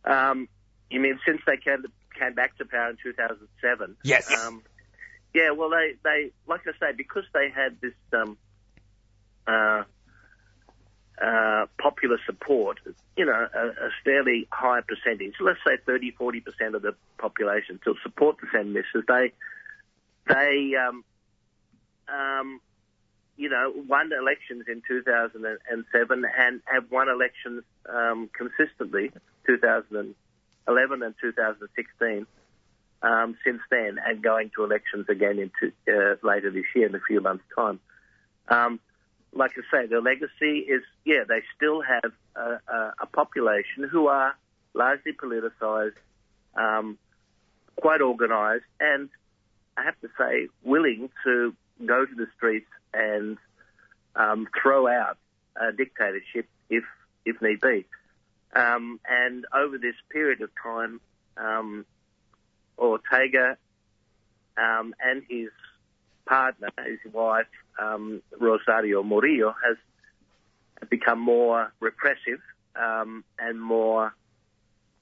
[0.05, 0.49] Um,
[0.91, 1.85] you mean since they came,
[2.19, 3.97] came back to power in 2007?
[4.05, 4.31] Yes.
[4.33, 4.63] Um,
[5.35, 8.37] yeah, well, they, they, like I say, because they had this um,
[9.47, 9.85] uh,
[11.23, 12.79] uh, popular support,
[13.17, 17.95] you know, a, a, fairly high percentage, let's say 30, 40% of the population to
[18.03, 19.33] support the Sandinistas, they,
[20.27, 21.05] they, um,
[22.09, 22.61] um,
[23.37, 29.13] you know, won elections in 2007 and have won elections um, consistently
[29.51, 32.27] 2011 and 2016
[33.03, 37.01] um, since then, and going to elections again into uh, later this year in a
[37.01, 37.81] few months' time.
[38.49, 38.81] Um,
[39.33, 44.09] like I say, their legacy is yeah, they still have a, a, a population who
[44.09, 44.35] are
[44.75, 45.95] largely politicised,
[46.57, 46.99] um,
[47.77, 49.09] quite organised, and
[49.77, 51.55] I have to say, willing to
[51.87, 53.39] go to the streets and
[54.15, 55.17] um, throw out
[55.57, 56.85] a dictatorship if
[57.25, 57.87] if need be.
[58.55, 61.01] Um, and over this period of time,
[61.37, 61.87] um,
[62.79, 63.57] Ortega
[64.57, 65.51] um, and his
[66.27, 67.47] partner, his wife,
[67.81, 69.77] um, Rosario Murillo, has
[70.89, 72.41] become more repressive
[72.77, 74.15] um, and more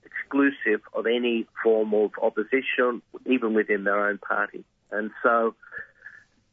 [0.05, 4.65] exclusive of any form of opposition, even within their own party.
[4.91, 5.55] And so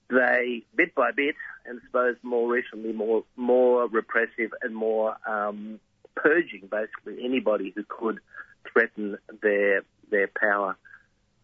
[0.09, 5.79] they, bit by bit, and I suppose more recently, more more repressive and more um,
[6.15, 8.19] purging basically anybody who could
[8.71, 10.77] threaten their their power.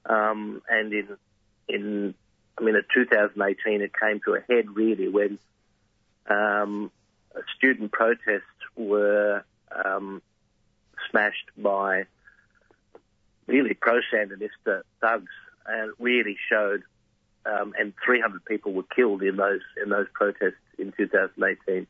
[0.05, 1.07] Um, and in
[1.67, 2.13] in
[2.57, 5.39] I mean, in 2018, it came to a head really when
[6.29, 6.91] um,
[7.57, 8.43] student protests
[8.75, 10.21] were um,
[11.09, 12.05] smashed by
[13.47, 15.31] really pro-Sandinista thugs,
[15.65, 16.83] and really showed.
[17.43, 21.87] Um, and 300 people were killed in those in those protests in 2018,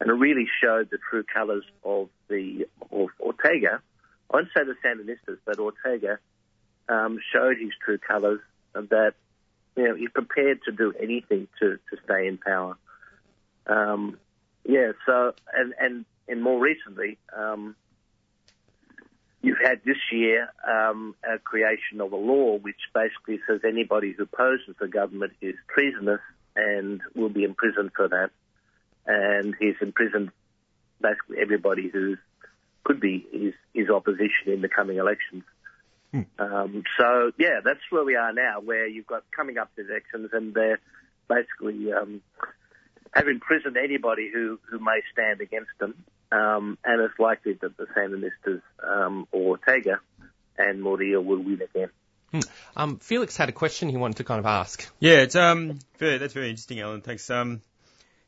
[0.00, 3.80] and it really showed the true colours of the of Ortega.
[4.30, 6.18] I won't say the Sandinistas, but Ortega
[6.88, 8.40] um, showed his true colours
[8.74, 9.14] and that
[9.76, 12.76] you know he's prepared to do anything to to stay in power.
[13.66, 14.18] Um,
[14.64, 14.92] yeah.
[15.06, 17.74] So and and and more recently, um,
[19.42, 24.24] you've had this year um, a creation of a law which basically says anybody who
[24.24, 26.20] opposes the government is treasonous
[26.54, 28.30] and will be imprisoned for that.
[29.08, 30.30] And he's imprisoned
[31.00, 32.16] basically everybody who
[32.84, 35.42] could be his, his opposition in the coming elections.
[36.12, 36.22] Hmm.
[36.38, 40.30] Um, so yeah, that's where we are now, where you've got coming up to elections,
[40.32, 40.80] and they're
[41.28, 42.22] basically um,
[43.12, 45.94] have imprisoned anybody who, who may stand against them.
[46.30, 50.00] Um, and it's likely that the Sandinistas um, or Ortega
[50.58, 51.90] and Murillo will win again.
[52.76, 54.86] Um, Felix had a question he wanted to kind of ask.
[55.00, 57.00] Yeah, it's um, very, that's very interesting, Alan.
[57.00, 57.30] Thanks.
[57.30, 57.62] Um,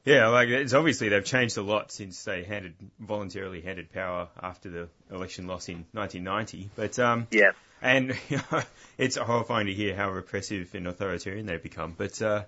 [0.05, 4.71] yeah, like it's obviously they've changed a lot since they handed voluntarily handed power after
[4.71, 6.71] the election loss in 1990.
[6.75, 7.51] But um, Yeah.
[7.83, 8.63] and you know,
[8.99, 11.95] it's horrifying to hear how repressive and authoritarian they've become.
[11.97, 12.45] But uh,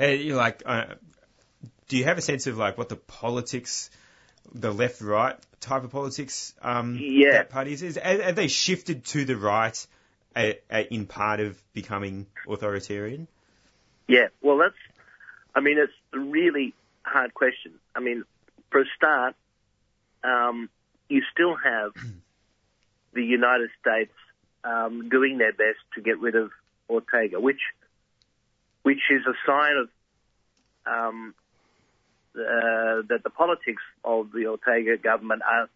[0.00, 0.94] eh, you like, uh,
[1.88, 3.90] do you have a sense of like what the politics,
[4.54, 7.32] the left-right type of politics, um, Yeah.
[7.32, 7.82] that party is?
[7.82, 9.86] is have, have they shifted to the right
[10.34, 13.28] uh, uh, in part of becoming authoritarian?
[14.06, 14.74] Yeah, well, that's,
[15.54, 17.72] I mean, it's really hard question.
[17.94, 18.24] I mean,
[18.70, 19.34] for a start,
[20.22, 20.68] um,
[21.08, 21.92] you still have
[23.12, 24.12] the United States
[24.64, 26.50] um, doing their best to get rid of
[26.88, 27.60] Ortega, which,
[28.82, 29.88] which is a sign of
[30.86, 31.34] um,
[32.34, 35.68] uh, that the politics of the Ortega government are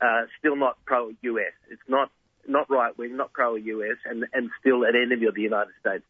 [0.00, 1.52] uh, still not pro-US.
[1.70, 2.10] It's not
[2.48, 6.04] not right wing, not pro-US, and and still an enemy of the United States.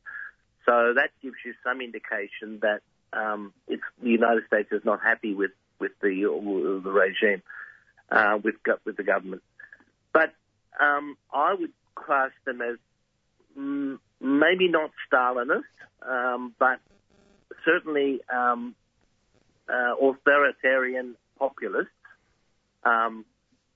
[0.65, 2.81] So that gives you some indication that
[3.13, 7.43] um, the United States is not happy with with the the regime,
[8.11, 9.43] uh, with with the government.
[10.13, 10.33] But
[10.81, 12.77] um, I would class them as
[13.59, 15.63] mm, maybe not Stalinist,
[16.03, 16.81] um, but
[17.65, 18.75] certainly um,
[19.69, 21.91] uh, authoritarian populists.
[22.85, 23.25] Um,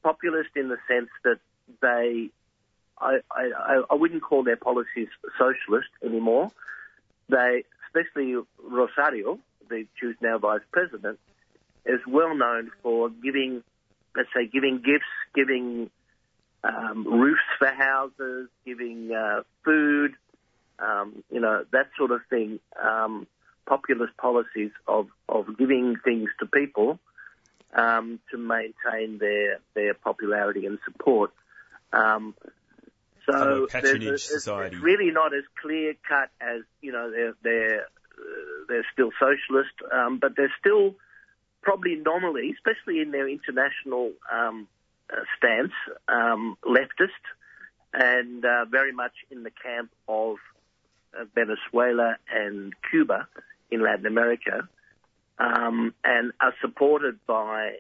[0.03, 1.41] populist in the sense that
[1.83, 2.31] they,
[2.99, 6.51] I, I, I wouldn't call their policies socialist anymore.
[7.29, 11.19] They, especially Rosario, the who's now vice president,
[11.85, 13.63] is well known for giving,
[14.17, 15.91] let's say, giving gifts, giving
[16.63, 20.15] um, roofs for houses, giving uh, food,
[20.79, 22.61] um, you know, that sort of thing.
[22.83, 23.27] Um,
[23.67, 26.99] populist policies of, of giving things to people
[27.73, 31.33] um, to maintain their their popularity and support.
[31.93, 32.35] Um,
[33.33, 34.77] Kind of so patronage there's- it's, society.
[34.77, 39.75] it's really not as clear cut as you know they're they're uh, they're still socialist,
[39.93, 40.95] um, but they're still
[41.63, 44.67] probably nominally, especially in their international um,
[45.13, 45.73] uh, stance,
[46.09, 47.25] um, leftist,
[47.93, 50.37] and uh, very much in the camp of
[51.19, 53.27] uh, Venezuela and Cuba
[53.71, 54.69] in Latin America,
[55.39, 57.77] um, and are supported by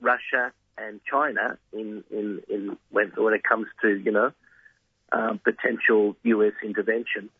[0.00, 4.32] Russia and China in, in, in when, when it comes to, you know,
[5.12, 6.52] um, potential U.S.
[6.62, 7.30] intervention.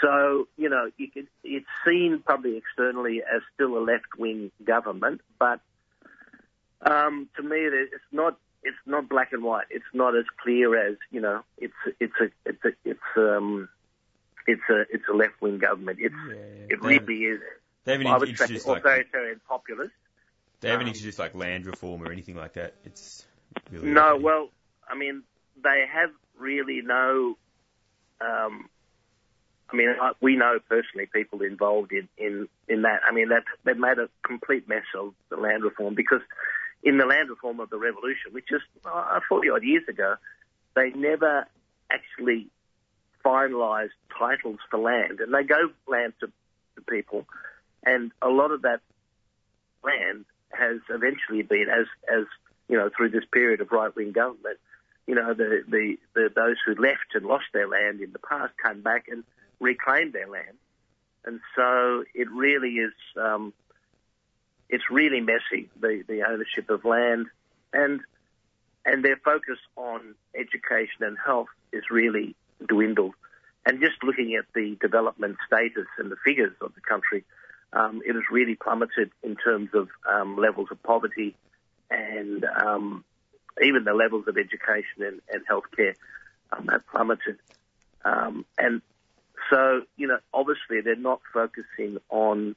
[0.00, 5.60] so, you know, you could, it's seen probably externally as still a left-wing government, but
[6.82, 9.66] um, to me, it's not it's not black and white.
[9.70, 11.42] It's not as clear as you know.
[11.56, 13.68] It's it's a it's a it's um
[14.46, 15.98] it's a it's a left-wing government.
[16.00, 16.34] It's Yeah,
[16.68, 17.40] it they really is.
[17.84, 19.92] They haven't introduced like authoritarian populist.
[20.60, 22.74] they haven't um, introduced like land reform or anything like that.
[22.84, 23.24] It's
[23.70, 24.48] really No, well,
[24.88, 25.22] I mean,
[25.62, 27.36] they have really no.
[28.20, 28.68] Um,
[29.70, 33.00] I mean, I, we know personally people involved in, in, in that.
[33.08, 36.20] I mean, that they've made a complete mess of the land reform because
[36.82, 40.14] in the land reform of the revolution, which is uh, 40 odd years ago,
[40.74, 41.46] they never
[41.90, 42.48] actually
[43.24, 46.26] finalised titles for land, and they gave land to,
[46.76, 47.26] to people,
[47.84, 48.80] and a lot of that
[49.82, 52.26] land has eventually been, as as
[52.68, 54.58] you know, through this period of right wing government,
[55.06, 58.52] you know, the, the, the those who left and lost their land in the past
[58.64, 59.24] came back and
[59.60, 60.56] reclaimed their land,
[61.24, 62.92] and so it really is.
[63.20, 63.52] Um,
[64.68, 67.26] it's really messy the the ownership of land,
[67.72, 68.00] and
[68.84, 72.34] and their focus on education and health is really
[72.66, 73.14] dwindled.
[73.64, 77.24] And just looking at the development status and the figures of the country,
[77.72, 81.34] um, it has really plummeted in terms of um, levels of poverty
[81.90, 83.04] and um,
[83.62, 85.94] even the levels of education and, and healthcare
[86.52, 87.38] um, have plummeted.
[88.04, 88.82] Um, and
[89.50, 92.56] so, you know, obviously they're not focusing on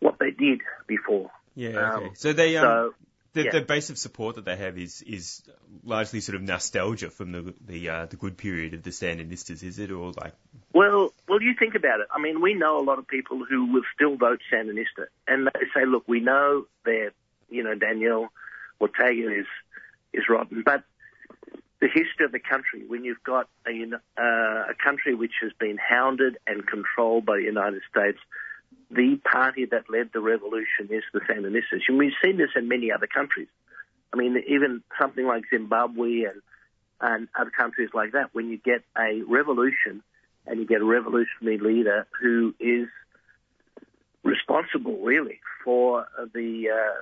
[0.00, 1.30] what they did before.
[1.54, 1.68] yeah.
[1.68, 2.06] Okay.
[2.06, 2.94] um, so they um, So,
[3.32, 3.50] the, yeah.
[3.52, 5.42] the base of support that they have is is
[5.84, 9.78] largely sort of nostalgia from the the uh, the good period of the Sandinistas, is
[9.78, 10.32] it, or like
[10.72, 12.08] Well, well, you think about it.
[12.12, 15.66] I mean, we know a lot of people who will still vote Sandinista, and they
[15.74, 17.12] say, "Look, we know that
[17.48, 18.32] you know Daniel
[18.80, 19.46] Ortega is
[20.12, 20.84] is rotten, but
[21.80, 23.84] the history of the country, when you've got a
[24.18, 28.18] uh, a country which has been hounded and controlled by the United States."
[28.92, 31.82] The party that led the revolution is the Sandinistas.
[31.86, 33.46] And we've seen this in many other countries.
[34.12, 36.42] I mean, even something like Zimbabwe and,
[37.00, 40.02] and other countries like that, when you get a revolution,
[40.46, 42.88] and you get a revolutionary leader who is
[44.24, 47.00] responsible, really, for the uh,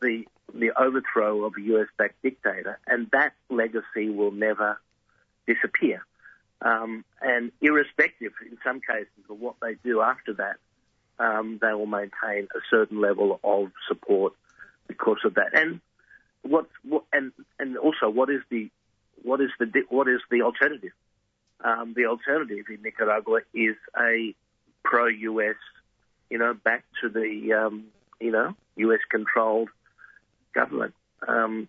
[0.00, 4.80] the the overthrow of a US-backed dictator, and that legacy will never
[5.46, 6.04] disappear.
[6.62, 10.56] Um, and irrespective, in some cases, of what they do after that,
[11.18, 14.34] um, they will maintain a certain level of support
[14.88, 15.50] because of that.
[15.54, 15.80] And
[16.42, 18.70] what, what and and also what is the
[19.22, 20.92] what is the what is the alternative?
[21.62, 24.34] Um, the alternative in Nicaragua is a
[24.82, 25.56] pro-US,
[26.30, 27.84] you know, back to the um,
[28.18, 29.68] you know US-controlled
[30.52, 30.94] government.
[31.26, 31.68] Um,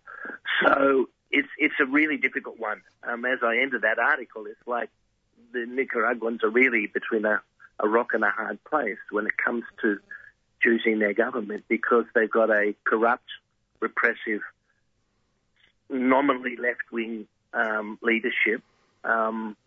[0.63, 2.81] so it's it's a really difficult one.
[3.03, 4.89] Um, as I ended that article, it's like
[5.53, 7.41] the Nicaraguans are really between a,
[7.79, 9.99] a rock and a hard place when it comes to
[10.61, 13.27] choosing their government because they've got a corrupt,
[13.79, 14.41] repressive,
[15.89, 18.61] nominally left-wing um, leadership.
[19.03, 19.57] Um,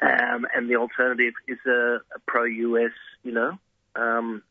[0.00, 3.58] um, and the alternative is a, a pro-US, you know,
[3.94, 4.42] um,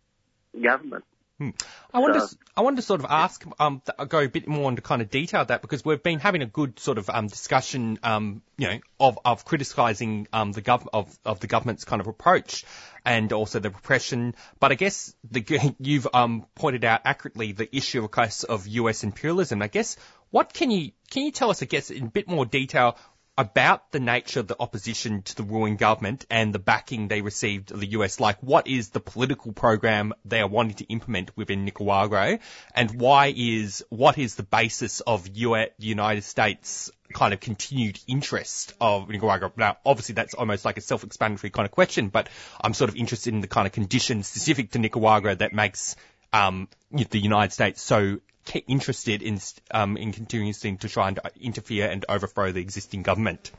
[1.41, 1.63] government.
[1.93, 4.69] I want So- to, I want to sort of ask, um, go a bit more
[4.69, 7.99] into kind of detail that because we've been having a good sort of um, discussion,
[8.03, 12.07] um, you know, of, of criticising um, the gov- of, of the government's kind of
[12.07, 12.65] approach
[13.05, 14.35] and also the repression.
[14.59, 19.03] But I guess the, you've um, pointed out accurately the issue, of course, of US
[19.03, 19.61] imperialism.
[19.61, 19.97] I guess
[20.29, 22.97] what can you can you tell us, I guess, in a bit more detail
[23.37, 27.71] about the nature of the opposition to the ruling government and the backing they received
[27.71, 28.19] of the US.
[28.19, 32.39] Like, what is the political program they are wanting to implement within Nicaragua,
[32.75, 38.73] and why is what is the basis of US, United States kind of continued interest
[38.81, 39.51] of Nicaragua?
[39.55, 42.27] Now, obviously, that's almost like a self-explanatory kind of question, but
[42.59, 45.95] I'm sort of interested in the kind of conditions specific to Nicaragua that makes
[46.33, 48.19] um, the United States so
[48.67, 49.39] interested in
[49.71, 53.51] um, in continuing to try and interfere and overthrow the existing government.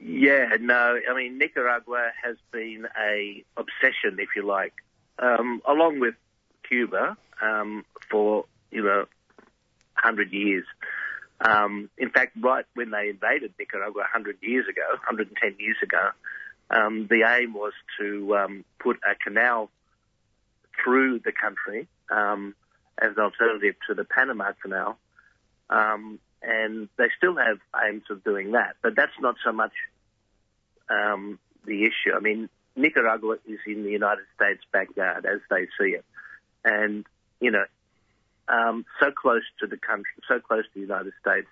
[0.00, 4.74] Yeah, no, I mean Nicaragua has been a obsession, if you like,
[5.18, 6.14] um, along with
[6.68, 9.06] Cuba um, for you know
[9.94, 10.64] hundred years.
[11.40, 16.10] Um, in fact, right when they invaded Nicaragua 100 years ago, 110 years ago,
[16.70, 19.70] um, the aim was to um, put a canal
[20.82, 22.54] through the country um,
[23.00, 24.98] as an alternative to the Panama Canal.
[25.68, 29.72] Um, and they still have aims of doing that, but that's not so much
[30.88, 32.14] um, the issue.
[32.14, 36.04] I mean, Nicaragua is in the United States' backyard as they see it,
[36.64, 37.04] and
[37.40, 37.64] you know,
[38.48, 41.48] um, so close to the country, so close to the United States,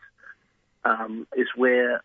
[0.85, 2.03] um, is where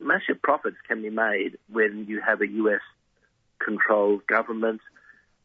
[0.00, 2.80] massive profits can be made when you have a U.S.
[3.58, 4.80] controlled government,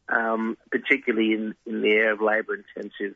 [0.08, 3.14] um, particularly in, in the area of labour intensive,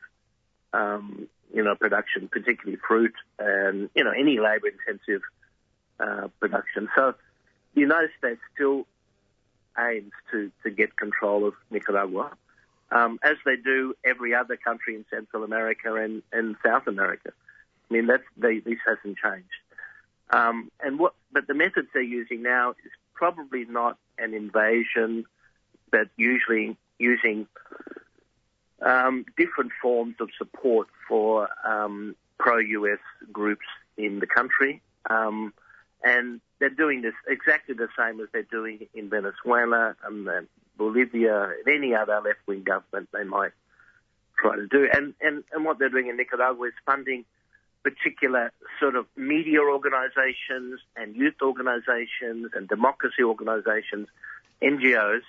[0.72, 5.22] um, you know, production, particularly fruit and, you know, any labour intensive
[6.00, 6.88] uh, production.
[6.96, 7.14] So
[7.74, 8.86] the United States still
[9.78, 12.32] aims to, to get control of Nicaragua,
[12.90, 17.32] um, as they do every other country in Central America and, and South America.
[17.90, 19.48] I mean, that's, they, this hasn't changed.
[20.30, 25.24] Um, and what, but the methods they're using now is probably not an invasion,
[25.90, 27.46] but usually using
[28.80, 32.98] um, different forms of support for um, pro-US
[33.32, 34.80] groups in the country.
[35.08, 35.52] Um,
[36.04, 41.68] and they're doing this exactly the same as they're doing in Venezuela and Bolivia and
[41.68, 43.52] any other left-wing government they might
[44.38, 44.88] try to do.
[44.92, 47.24] And, and, and what they're doing in Nicaragua is funding
[47.82, 54.08] particular sort of media organizations and youth organizations and democracy organizations,
[54.62, 55.22] NGOs,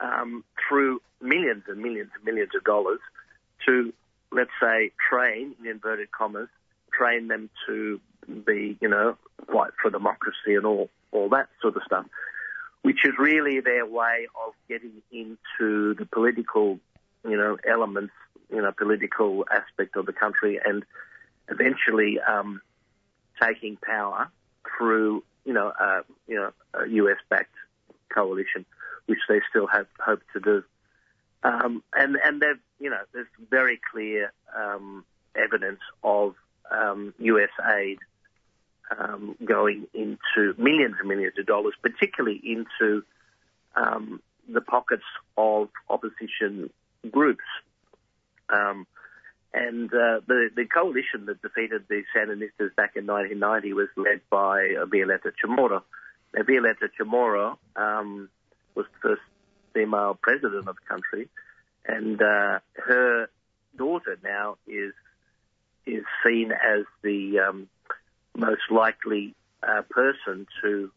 [0.00, 3.00] um, through millions and millions and millions of dollars
[3.66, 3.92] to,
[4.32, 6.48] let's say, train, in inverted commas,
[6.92, 8.00] train them to
[8.46, 9.16] be, you know,
[9.52, 12.06] fight for democracy and all, all that sort of stuff,
[12.82, 16.78] which is really their way of getting into the political,
[17.24, 18.12] you know, elements,
[18.50, 20.84] you know, political aspect of the country and
[21.48, 22.60] eventually um,
[23.40, 24.30] taking power
[24.76, 27.54] through, you know, uh, you know, a US-backed
[28.12, 28.64] coalition,
[29.06, 30.62] which they still have hope to do.
[31.42, 36.34] Um, and and they've, you know, there's very clear um, evidence of
[36.70, 37.98] um, US aid
[38.96, 43.02] um, going into millions and millions of dollars, particularly into
[43.76, 45.04] um, the pockets
[45.36, 46.70] of opposition
[47.10, 47.44] groups.
[48.48, 48.86] Um,
[49.52, 54.74] and uh, the, the coalition that defeated the Sandinistas back in 1990 was led by
[54.86, 55.82] Violeta Chamorro.
[56.36, 57.56] Violeta Chamorro
[58.74, 59.22] was the first
[59.74, 61.28] female president of the country,
[61.86, 63.28] and uh, her
[63.76, 64.92] daughter now is
[65.86, 67.68] is seen as the um,
[68.36, 70.90] most likely uh, person to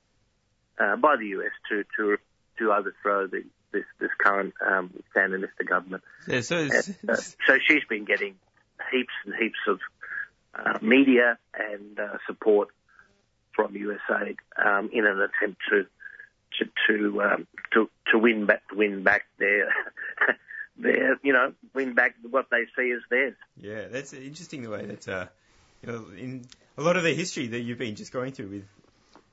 [0.80, 2.18] uh, by the US to to
[2.60, 6.04] to overthrow the this this current um, Sandinista government.
[6.28, 8.36] Yeah, so, and, uh, so she's been getting
[8.92, 9.80] heaps and heaps of
[10.56, 12.70] uh, media and uh, support
[13.56, 15.86] from USAID um, in an attempt to
[16.60, 19.74] to to um, to, to win back win back their
[20.78, 23.36] their you know win back what they see as theirs.
[23.58, 25.26] Yeah, that's interesting the way that uh,
[25.82, 26.46] you know in
[26.78, 28.66] a lot of the history that you've been just going through with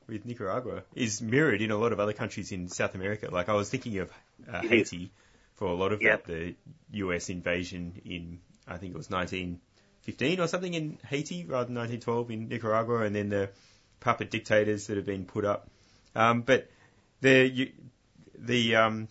[0.09, 3.29] with Nicaragua is mirrored in a lot of other countries in South America.
[3.31, 4.11] Like I was thinking of
[4.51, 5.13] uh, Haiti
[5.57, 6.27] for a lot of Yep.
[6.27, 6.55] that, the
[6.99, 7.29] U.S.
[7.29, 12.49] invasion in I think it was 1915 or something in Haiti rather than 1912 in
[12.49, 13.51] Nicaragua, and then the
[14.01, 15.69] puppet dictators that have been put up.
[16.15, 16.69] Um, but
[17.21, 17.73] the you,
[18.39, 19.09] the um,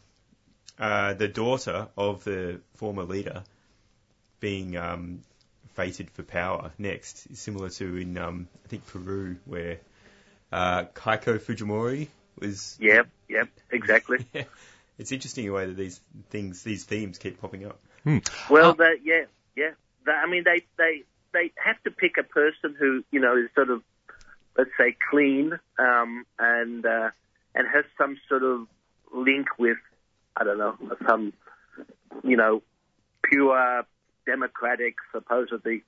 [0.77, 3.43] uh, the daughter of the former leader
[4.39, 5.21] being um,
[5.73, 9.79] fated for power next is similar to in um, I think Peru where
[10.51, 12.07] uh, Keiko Fujimori
[12.39, 12.77] was.
[12.79, 14.25] Yep, yep, exactly.
[14.33, 14.43] yeah.
[14.97, 17.79] It's interesting the way that these things, these themes keep popping up.
[18.49, 19.23] Well, Uh, they, yeah,
[19.55, 19.71] yeah.
[20.05, 21.03] They, I mean, they they
[21.33, 23.81] they have to pick a person who you know is sort of
[24.57, 27.09] let's say clean um, and uh,
[27.55, 28.67] and has some sort of
[29.13, 29.77] link with
[30.37, 30.77] I don't know
[31.07, 31.33] some
[32.23, 32.61] you know
[33.23, 33.83] pure
[34.25, 35.83] democratic supposedly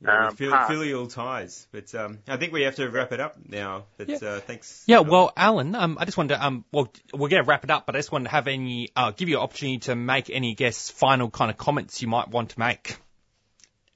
[0.00, 1.66] Yeah, Um, fil- filial ties.
[1.70, 3.84] But um, I think we have to wrap it up now.
[3.96, 4.16] But Yeah.
[4.16, 4.82] uh, thanks.
[4.88, 7.70] Yeah, well, Alan, um, I just wanted to, um, well, we're going to wrap it
[7.70, 10.28] up, but I just wanted to have any, uh, give you an opportunity to make
[10.28, 12.96] any guess final kind of comments you might want to make.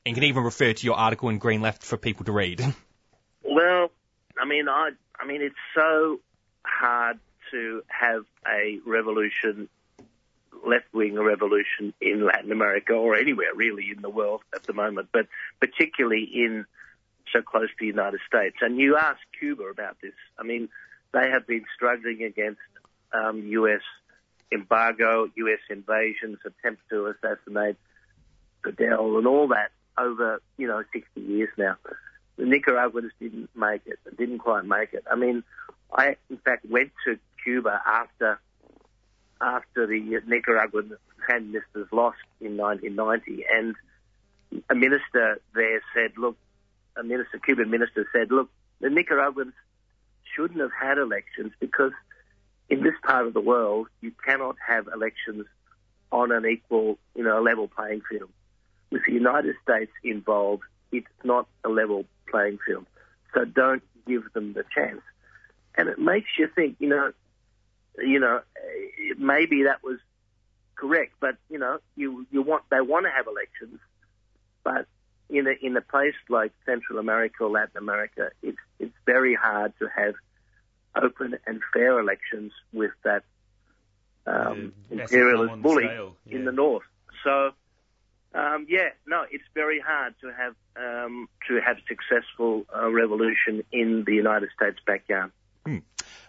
[0.05, 2.61] And you can even refer to your article in Green Left for people to read.
[3.49, 3.91] Well,
[4.41, 6.21] I mean, I, I mean, it's so
[6.67, 7.19] hard
[7.51, 9.69] to have a revolution,
[10.65, 15.27] left-wing revolution in Latin America or anywhere really in the world at the moment, but
[15.61, 16.67] particularly in
[17.33, 18.57] so close to the United States.
[18.61, 20.15] And you ask Cuba about this.
[20.39, 20.69] I mean,
[21.13, 22.61] they have been struggling against
[23.13, 23.81] um, U.S.
[24.53, 25.61] embargo, U.S.
[25.71, 27.77] invasions, attempts to assassinate
[28.63, 31.77] Fidel, and all that over you know 60 years now
[32.37, 35.05] the Nicaraguans didn't make it, didn't quite make it.
[35.11, 35.43] I mean,
[35.93, 38.41] I in fact went to Cuba after
[39.41, 40.97] after the Nicaraguan
[41.29, 43.75] Sandinistas lost in 1990, and
[44.71, 46.37] a minister there said, "Look,
[46.97, 48.49] a minister, Cuban minister said, look,
[48.81, 49.53] the Nicaraguans
[50.35, 51.93] shouldn't have had elections because
[52.69, 55.47] in this part of the world you cannot have elections
[56.11, 58.31] on an equal, you know, level playing field.
[58.91, 60.63] With the United States involved,
[60.93, 62.87] it's not a level playing field.
[63.35, 65.03] So don't give them the chance.
[65.77, 67.13] And it makes you think, you know,
[67.99, 68.41] you know,
[69.19, 69.99] maybe that was
[70.75, 73.81] correct, but you know, you you want they want to have elections,
[74.65, 74.87] but
[75.29, 79.73] in a in a place like Central America or Latin America, it's it's very hard
[79.79, 80.15] to have
[80.95, 83.23] open and fair elections with that
[84.27, 86.85] um, Yeah, imperialist bully scale, in the north.
[87.25, 87.53] So,
[88.37, 94.05] um, yeah, no, it's very hard to have um, to have successful uh, revolution in
[94.07, 95.33] the United States backyard.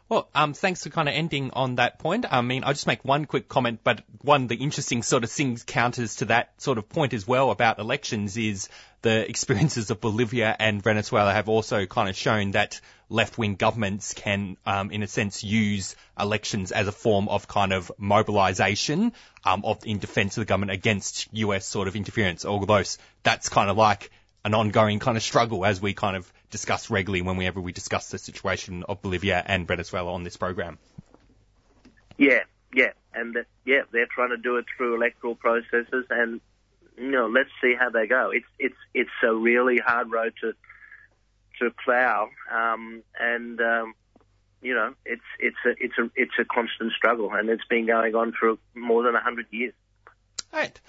[0.10, 2.26] Well, um, thanks for kind of ending on that point.
[2.32, 5.32] I mean, I'll just make one quick comment, but one of the interesting sort of
[5.32, 8.70] things counters to that sort of point as well about elections is
[9.02, 12.80] the experiences of Bolivia and Venezuela have also kind of shown that
[13.10, 17.92] left-wing governments can, um, in a sense, use elections as a form of kind of
[17.98, 19.12] mobilization
[19.44, 22.46] um, of in defense of the government against US sort of interference.
[22.46, 22.84] Although
[23.24, 24.10] that's kind of like
[24.46, 28.18] an ongoing kind of struggle as we kind of discuss regularly whenever we discuss the
[28.18, 30.78] situation of Bolivia and Venezuela on this program.
[32.18, 32.44] Yeah,
[32.74, 36.42] yeah, and uh, yeah, they're trying to do it through electoral processes, and
[36.98, 38.32] you know, let's see how they go.
[38.34, 40.54] It's it's it's a really hard road to
[41.60, 43.94] to plough, um, and um,
[44.62, 48.16] you know, it's it's a it's a it's a constant struggle, and it's been going
[48.16, 49.74] on for more than a hundred years.
[50.54, 50.80] All right.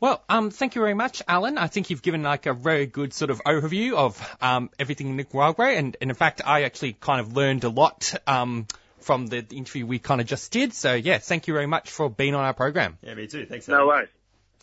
[0.00, 1.58] Well, um, thank you very much, Alan.
[1.58, 5.16] I think you've given like a very good sort of overview of um, everything in
[5.16, 8.66] Nicaragua, and, and in fact, I actually kind of learned a lot um,
[9.00, 10.74] from the the, interview we kind of just did.
[10.74, 12.98] So yeah, thank you very much for being on our program.
[13.02, 13.46] Yeah, me too.
[13.46, 13.68] Thanks.
[13.68, 13.80] Alan.
[13.80, 14.08] No worries.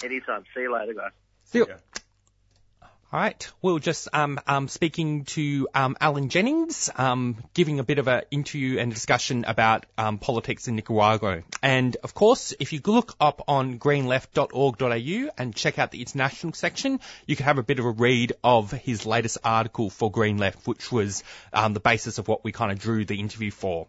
[0.03, 0.43] Anytime.
[0.53, 1.11] See you later, guys.
[1.45, 1.67] See you.
[1.69, 1.75] Yeah.
[3.13, 3.51] All right.
[3.61, 8.21] We'll just um, um, speaking to um, Alan Jennings, um, giving a bit of an
[8.31, 11.43] interview and discussion about um, politics in Nicaragua.
[11.61, 17.01] And of course, if you look up on greenleft.org.au and check out the international section,
[17.25, 20.65] you can have a bit of a read of his latest article for Green Left,
[20.65, 23.87] which was um, the basis of what we kind of drew the interview for.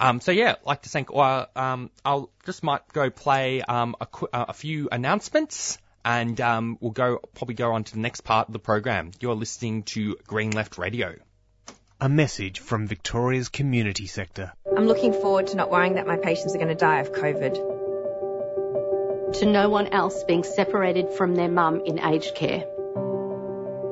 [0.00, 1.10] Um, so yeah, like to thank.
[1.14, 6.78] Uh, um, I'll just might go play a, qu- uh, a few announcements and um,
[6.80, 9.12] we'll go probably go on to the next part of the program.
[9.20, 11.14] You're listening to Green Left Radio.
[12.00, 14.52] A message from Victoria's community sector.
[14.76, 17.54] I'm looking forward to not worrying that my patients are going to die of COVID.
[19.34, 22.64] to no one else being separated from their mum in aged care.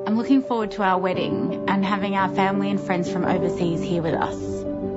[0.06, 4.02] I'm looking forward to our wedding and having our family and friends from overseas here
[4.02, 4.34] with us.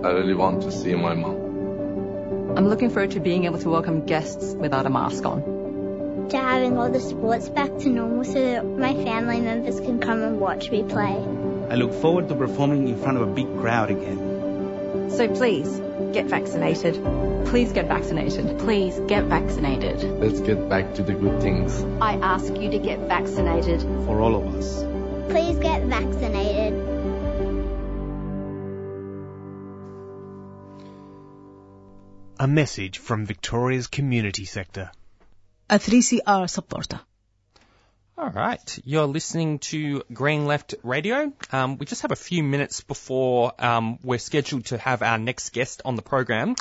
[0.03, 2.55] I really want to see my mum.
[2.57, 5.62] I'm looking forward to being able to welcome guests without a mask on.
[6.33, 10.23] To having all the sports back to normal so that my family members can come
[10.23, 11.13] and watch me play.
[11.69, 15.11] I look forward to performing in front of a big crowd again.
[15.11, 15.69] So please,
[16.11, 16.95] get vaccinated.
[17.45, 18.57] Please get vaccinated.
[18.57, 20.01] Please get vaccinated.
[20.19, 21.83] Let's get back to the good things.
[22.01, 23.81] I ask you to get vaccinated.
[24.07, 24.81] For all of us.
[25.29, 26.73] Please get vaccinated.
[32.39, 34.89] A message from Victoria's community sector.
[35.73, 36.99] A 3CR supporter.
[38.15, 41.33] All right, you're listening to Green Left Radio.
[41.51, 45.49] Um, we just have a few minutes before um, we're scheduled to have our next
[45.49, 46.53] guest on the program.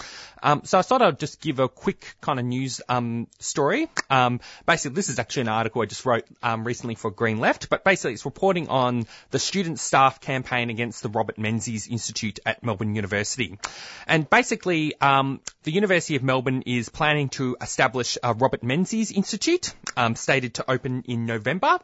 [0.43, 3.89] Um, so I thought I'd just give a quick kind of news um, story.
[4.11, 7.69] Um, basically, this is actually an article I just wrote um, recently for Green Left,
[7.69, 12.65] but basically it's reporting on the student staff campaign against the Robert Menzies Institute at
[12.65, 13.59] Melbourne University.
[14.07, 19.75] And basically, um, the University of Melbourne is planning to establish a Robert Menzies Institute,
[19.97, 21.79] um, stated to open in November.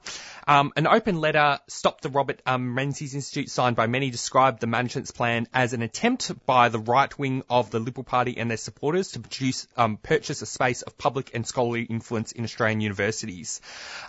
[0.47, 5.11] Um, an open letter stopped the Robert Menzies Institute, signed by many, described the management's
[5.11, 9.13] plan as an attempt by the right wing of the Liberal Party and their supporters
[9.13, 13.61] to produce, um, purchase a space of public and scholarly influence in Australian universities.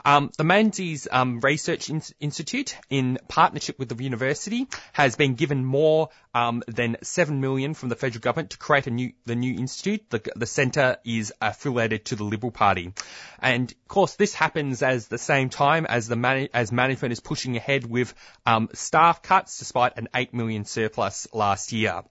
[0.06, 5.64] Um, the Menzies um, Research In- Institute, in partnership with the university, has been given
[5.64, 9.56] more um, than seven million from the federal government to create a new the new
[9.56, 10.10] institute.
[10.10, 12.94] The, the centre is affiliated to the Liberal Party,
[13.40, 17.20] and of course this happens as the same time as the man- as management is
[17.20, 18.14] pushing ahead with
[18.46, 22.04] um, staff cuts, despite an eight million surplus last year.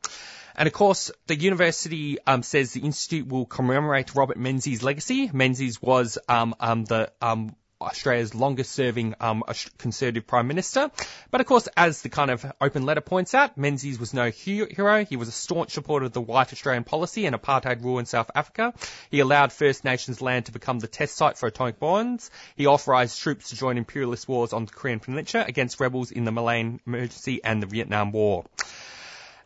[0.59, 5.31] And of course, the university um, says the institute will commemorate Robert Menzies' legacy.
[5.33, 9.45] Menzies was um, um, the um, Australia's longest serving um,
[9.79, 10.91] Conservative Prime Minister.
[11.31, 15.05] But of course, as the kind of open letter points out, Menzies was no hero.
[15.05, 18.33] He was a staunch supporter of the white Australian policy and apartheid rule in South
[18.35, 18.75] Africa.
[19.13, 22.33] He allowed First Nations land to become the test site for atomic bombs.
[22.57, 26.33] He authorised troops to join imperialist wars on the Korean Peninsula against rebels in the
[26.33, 28.45] Malayan Emergency and the Vietnam War.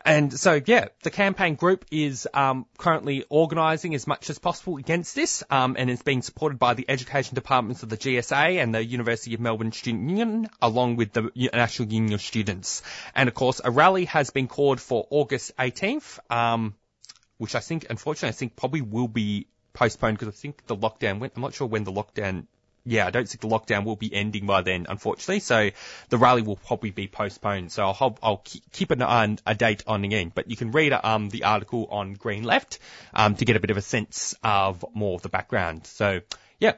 [0.05, 5.15] And so, yeah, the campaign group is um, currently organising as much as possible against
[5.15, 8.83] this, um, and is being supported by the education departments of the GSA and the
[8.83, 12.83] University of Melbourne Student Union, along with the National Union of Students.
[13.15, 16.75] And of course, a rally has been called for August 18th, um,
[17.37, 21.19] which I think, unfortunately, I think probably will be postponed because I think the lockdown
[21.19, 21.33] went.
[21.37, 22.47] I'm not sure when the lockdown
[22.85, 25.39] yeah, I don't think the lockdown will be ending by then, unfortunately.
[25.39, 25.69] So
[26.09, 27.71] the rally will probably be postponed.
[27.71, 30.31] So I'll, hope, I'll keep an eye a date on again.
[30.33, 32.79] But you can read um, the article on Green Left
[33.13, 35.87] um, to get a bit of a sense of more of the background.
[35.87, 36.21] So
[36.59, 36.73] yeah.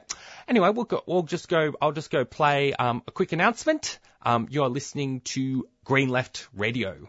[0.48, 1.74] Anyway, we'll go, we'll just go.
[1.80, 3.98] I'll just go play um, a quick announcement.
[4.22, 7.08] Um, you're listening to Green Left Radio.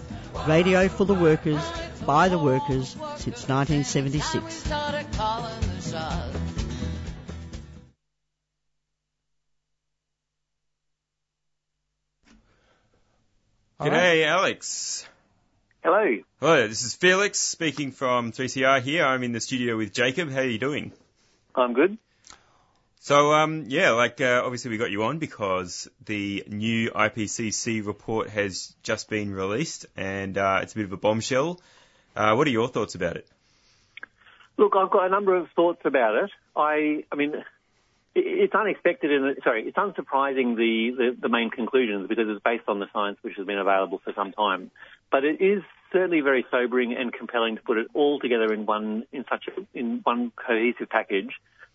[0.47, 1.61] Radio for the workers,
[2.05, 4.67] by the workers, since 1976.
[13.79, 15.07] G'day, Alex.
[15.83, 16.17] Hello.
[16.39, 19.05] Hello, this is Felix speaking from 3CR here.
[19.05, 20.31] I'm in the studio with Jacob.
[20.31, 20.91] How are you doing?
[21.55, 21.97] I'm good.
[23.03, 28.29] So, um, yeah, like, uh, obviously we got you on because the new IPCC report
[28.29, 31.59] has just been released and, uh, it's a bit of a bombshell.
[32.15, 33.27] Uh, what are your thoughts about it?
[34.55, 36.29] Look, I've got a number of thoughts about it.
[36.55, 37.43] I, I mean,
[38.13, 42.77] it's unexpected and, sorry, it's unsurprising the, the, the main conclusions because it's based on
[42.77, 44.69] the science which has been available for some time.
[45.11, 49.07] But it is certainly very sobering and compelling to put it all together in one,
[49.11, 51.31] in such a, in one cohesive package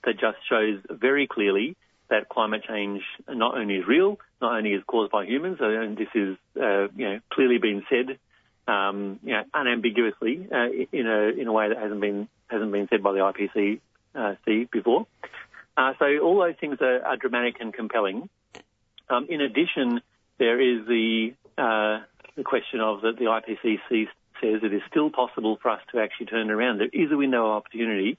[0.07, 1.77] that just shows very clearly
[2.09, 6.09] that climate change not only is real, not only is caused by humans, and this
[6.15, 8.19] is uh, you know clearly been said,
[8.73, 12.89] um, you know, unambiguously uh, in a in a way that hasn't been hasn't been
[12.89, 13.81] said by the IPCC
[14.15, 14.35] uh,
[14.73, 15.07] before.
[15.77, 18.29] Uh, so all those things are, are dramatic and compelling.
[19.11, 20.01] Um, in addition,
[20.39, 22.01] there is the uh,
[22.37, 24.09] the question of that the IPCC
[24.41, 26.79] says it is still possible for us to actually turn around.
[26.79, 28.19] There is a window of opportunity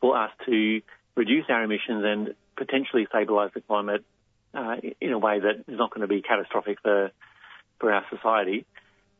[0.00, 0.80] for us to
[1.18, 4.04] reduce our emissions and potentially stabilise the climate
[4.54, 7.10] uh, in a way that is not going to be catastrophic for
[7.80, 8.64] for our society.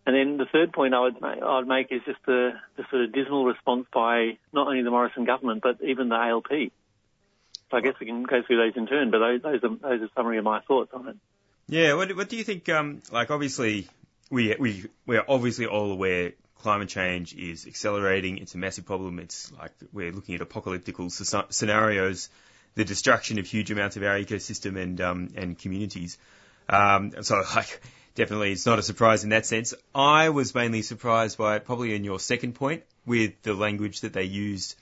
[0.07, 3.05] And then the third point I would I would make is just the, the sort
[3.05, 6.73] of dismal response by not only the Morrison government but even the ALP.
[7.71, 10.01] So I guess we can go through those in turn, but those, those are those
[10.01, 11.17] are a summary of my thoughts on it.
[11.69, 12.67] Yeah, what, what do you think?
[12.71, 13.89] Um, like obviously
[14.31, 18.39] we we we're obviously all aware climate change is accelerating.
[18.39, 19.19] It's a massive problem.
[19.19, 22.29] It's like we're looking at apocalyptic scenarios,
[22.75, 26.19] the destruction of huge amounts of our ecosystem and um, and communities.
[26.69, 27.81] Um, so like
[28.15, 29.75] definitely it's not a surprise in that sense.
[29.95, 34.25] I was mainly surprised by probably in your second point with the language that they
[34.25, 34.75] used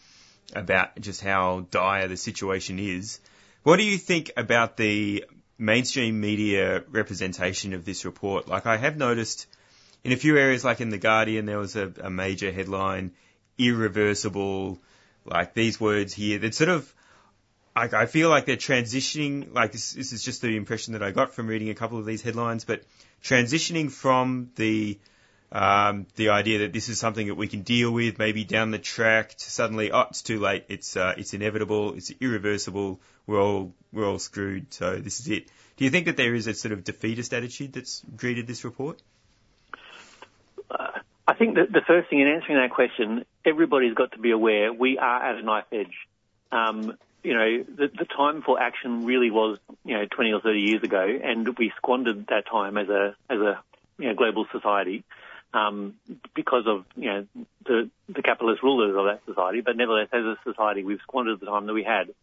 [0.54, 3.20] about just how dire the situation is.
[3.62, 5.24] What do you think about the
[5.58, 8.48] mainstream media representation of this report?
[8.48, 9.46] Like I have noticed
[10.04, 13.12] in a few areas, like in the Guardian, there was a, a major headline,
[13.58, 14.78] irreversible,
[15.24, 16.38] like these words here.
[16.38, 16.94] That sort of,
[17.74, 19.52] I, I feel like they're transitioning.
[19.52, 22.06] Like this, this is just the impression that I got from reading a couple of
[22.06, 22.82] these headlines, but
[23.22, 24.98] transitioning from the
[25.52, 28.78] um, the idea that this is something that we can deal with maybe down the
[28.78, 30.64] track suddenly, oh, it's too late.
[30.68, 31.94] It's uh, it's inevitable.
[31.94, 33.00] It's irreversible.
[33.26, 34.72] We're all we're all screwed.
[34.74, 35.50] So this is it.
[35.76, 39.00] Do you think that there is a sort of defeatist attitude that's greeted this report?
[41.28, 44.72] I think that the first thing in answering that question, everybody's got to be aware
[44.72, 45.94] we are at a knife edge.
[46.52, 50.60] Um, you know, the, the, time for action really was, you know, 20 or 30
[50.60, 53.60] years ago, and we squandered that time as a as a
[53.98, 55.02] you know, global society
[55.52, 55.94] um,
[56.34, 57.26] because of you know
[57.64, 59.60] the the capitalist rulers of that society.
[59.60, 62.14] But nevertheless, as a society, we've squandered the time that we had,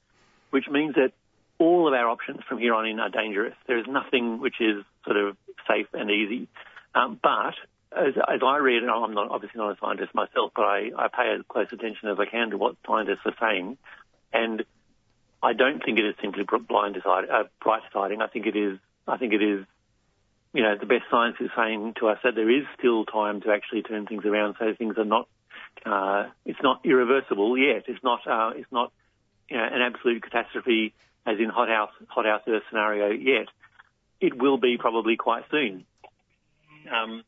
[0.51, 1.11] which means that
[1.59, 3.55] all of our options from here on in are dangerous.
[3.67, 5.37] There is nothing which is sort of
[5.67, 6.47] safe and easy.
[6.95, 7.55] Um, but
[7.95, 11.07] as, as I read, and I'm not obviously not a scientist myself, but I, I
[11.07, 13.77] pay as close attention as I can to what scientists are saying,
[14.31, 14.63] and
[15.41, 18.21] I don't think it is simply blind deciding, uh, bright deciding.
[18.21, 18.79] I think it is.
[19.07, 19.65] I think it is.
[20.53, 23.51] You know, the best science is saying to us that there is still time to
[23.51, 25.27] actually turn things around, so things are not.
[25.85, 27.85] Uh, it's not irreversible yet.
[27.87, 28.25] It's not.
[28.27, 28.91] Uh, it's not.
[29.49, 30.93] You know, an absolute catastrophe,
[31.25, 33.47] as in hot house hot house Earth scenario yet
[34.23, 35.83] it will be probably quite soon.
[36.89, 37.23] Um,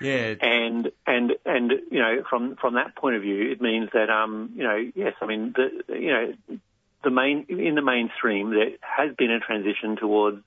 [0.00, 0.34] yeah.
[0.40, 4.52] And and and you know from from that point of view, it means that um
[4.54, 6.34] you know yes, I mean the you know
[7.04, 10.42] the main in the mainstream there has been a transition towards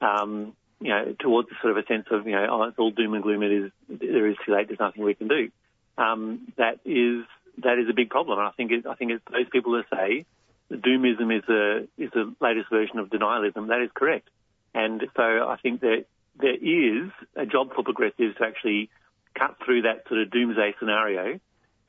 [0.00, 3.14] um you know towards sort of a sense of you know oh it's all doom
[3.14, 5.50] and gloom it is there is too late there's nothing we can do.
[5.98, 7.24] Um that is
[7.62, 8.38] that is a big problem.
[8.38, 10.24] And I think it, I think it's those people that say
[10.70, 13.68] doomism is a is the latest version of denialism.
[13.68, 14.28] That is correct.
[14.74, 16.04] And so I think that
[16.40, 18.90] there is a job for progressives to actually
[19.38, 21.40] cut through that sort of doomsday scenario.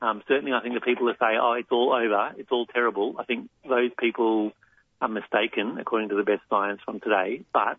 [0.02, 3.16] Um, certainly, I think the people that say, "Oh, it's all over, it's all terrible,"
[3.18, 4.52] I think those people
[5.00, 7.42] are mistaken according to the best science from today.
[7.52, 7.78] But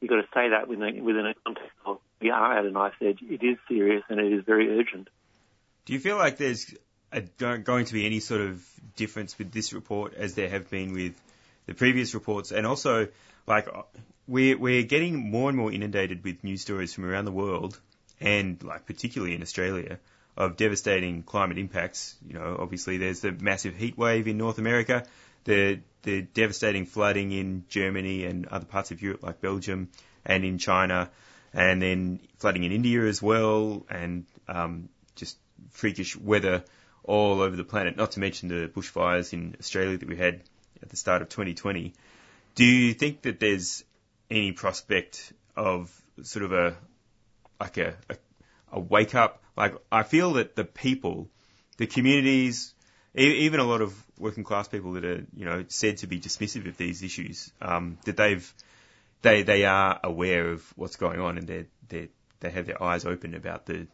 [0.00, 2.96] you've got to say that within, within a context of we are at a knife's
[3.00, 3.20] edge.
[3.22, 5.08] It is serious and it is very urgent.
[5.84, 6.74] Do you feel like there's
[7.12, 8.64] a, going to be any sort of
[8.96, 11.20] difference with this report as there have been with
[11.66, 13.08] the previous reports, and also
[13.46, 13.68] like
[14.26, 17.78] we're we're getting more and more inundated with news stories from around the world,
[18.20, 19.98] and like particularly in Australia,
[20.36, 22.16] of devastating climate impacts.
[22.26, 25.04] You know, obviously there's the massive heat wave in North America,
[25.44, 29.88] the the devastating flooding in Germany and other parts of Europe like Belgium
[30.24, 31.10] and in China,
[31.52, 35.38] and then flooding in India as well, and um, just
[35.70, 36.64] freakish weather
[37.02, 37.96] all over the planet.
[37.96, 40.42] Not to mention the bushfires in Australia that we had
[40.82, 41.92] at the start of 2020.
[42.54, 43.84] Do you think that there's
[44.30, 45.90] any prospect of
[46.22, 46.76] sort of a
[47.60, 48.16] like a, a,
[48.72, 49.42] a wake up.
[49.56, 51.28] Like I feel that the people,
[51.76, 52.74] the communities,
[53.14, 56.68] even a lot of working class people that are you know said to be dismissive
[56.68, 58.54] of these issues, um, that they've
[59.22, 62.08] they they are aware of what's going on and they they
[62.40, 63.86] they have their eyes open about the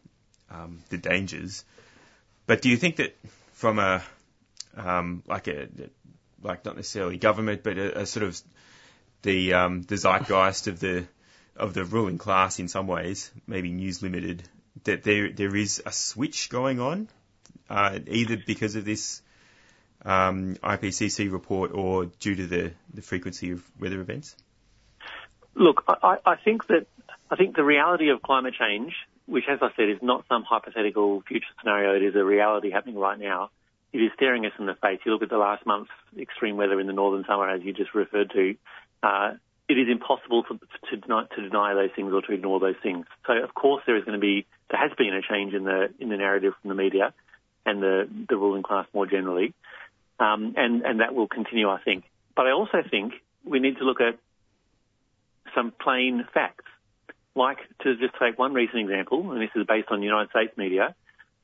[0.49, 1.63] um, the dangers.
[2.47, 3.15] But do you think that
[3.53, 4.03] from a
[4.75, 5.67] um, like a
[6.43, 8.39] like not necessarily government, but a, a sort of
[9.21, 11.05] the um, the zeitgeist of the
[11.55, 14.43] of the ruling class in some ways, maybe News Limited,
[14.83, 17.09] that there there is a switch going on,
[17.69, 19.21] uh, either because of this
[20.05, 24.35] um, IPCC report or due to the, the frequency of weather events?
[25.53, 26.87] Look, I, I think that
[27.29, 28.93] I think the reality of climate change,
[29.25, 32.97] which, as I said, is not some hypothetical future scenario, it is a reality happening
[32.97, 33.51] right now.
[33.93, 34.99] It is staring us in the face.
[35.05, 37.93] You look at the last month's extreme weather in the northern summer, as you just
[37.93, 38.55] referred to
[39.03, 39.31] uh,
[39.71, 43.05] it is impossible for, to, deny, to deny those things or to ignore those things.
[43.25, 45.89] So, of course, there is going to be, there has been a change in the
[45.99, 47.13] in the narrative from the media
[47.65, 49.53] and the the ruling class more generally,
[50.19, 52.03] um, and and that will continue, I think.
[52.35, 53.13] But I also think
[53.45, 54.17] we need to look at
[55.55, 56.65] some plain facts,
[57.33, 60.95] like to just take one recent example, and this is based on United States media,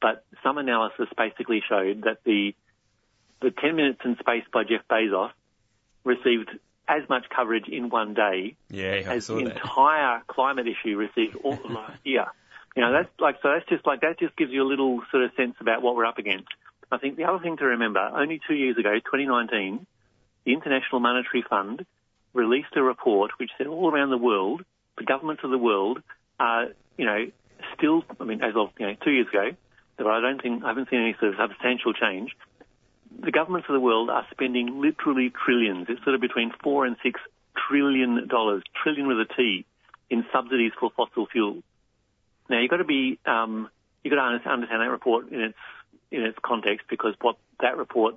[0.02, 2.54] but some analysis basically showed that the
[3.42, 5.32] the 10 minutes in space by Jeff Bezos
[6.04, 6.50] received
[6.88, 9.58] as much coverage in one day yeah, as the that.
[9.58, 12.26] entire climate issue received all last year.
[12.76, 15.24] You know, that's like, so that's just like, that just gives you a little sort
[15.24, 16.48] of sense about what we're up against.
[16.92, 19.86] I think the other thing to remember, only two years ago, 2019,
[20.46, 21.86] the International Monetary Fund
[22.34, 24.64] released a report which said all around the world,
[24.98, 26.02] the governments of the world
[26.40, 26.68] are,
[26.98, 27.26] you know,
[27.76, 29.52] still, I mean, as of, you know, two years ago,
[29.98, 32.36] but I don't think, I haven't seen any sort of substantial change,
[33.20, 35.88] the governments of the world are spending literally trillions.
[35.90, 37.20] It's sort of between four and six
[37.70, 39.66] trillion dollars, trillion with a T,
[40.10, 41.64] in subsidies for fossil fuels.
[42.50, 43.70] Now you've got to be, um,
[44.04, 45.58] you've got to understand that report in its
[46.12, 48.16] in its context because what that report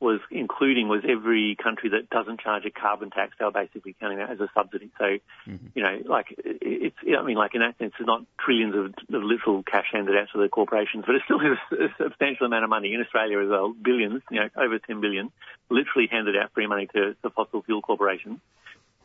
[0.00, 3.34] was including was every country that doesn't charge a carbon tax.
[3.38, 4.90] They were basically counting that as a subsidy.
[4.98, 5.04] So,
[5.46, 5.66] mm-hmm.
[5.74, 9.22] you know, like it's, I mean, like in that sense, it's not trillions of, of
[9.22, 12.70] literal cash handed out to the corporations, but it still is a substantial amount of
[12.70, 13.74] money in Australia as well.
[13.74, 15.30] Billions, you know, over 10 billion,
[15.68, 18.40] literally handed out free money to the fossil fuel corporations.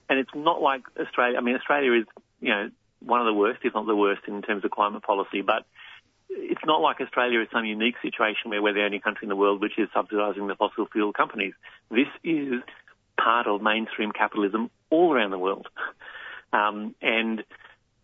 [0.08, 1.38] And it's not like Australia.
[1.38, 2.06] I mean, Australia is,
[2.40, 2.70] you know,
[3.02, 5.66] one of the worst, if not the worst, in terms of climate policy, but
[6.30, 9.36] it's not like Australia is some unique situation where we're the only country in the
[9.36, 11.54] world which is subsidising the fossil fuel companies.
[11.90, 12.62] This is
[13.18, 15.68] part of mainstream capitalism all around the world.
[16.52, 17.44] Um, and,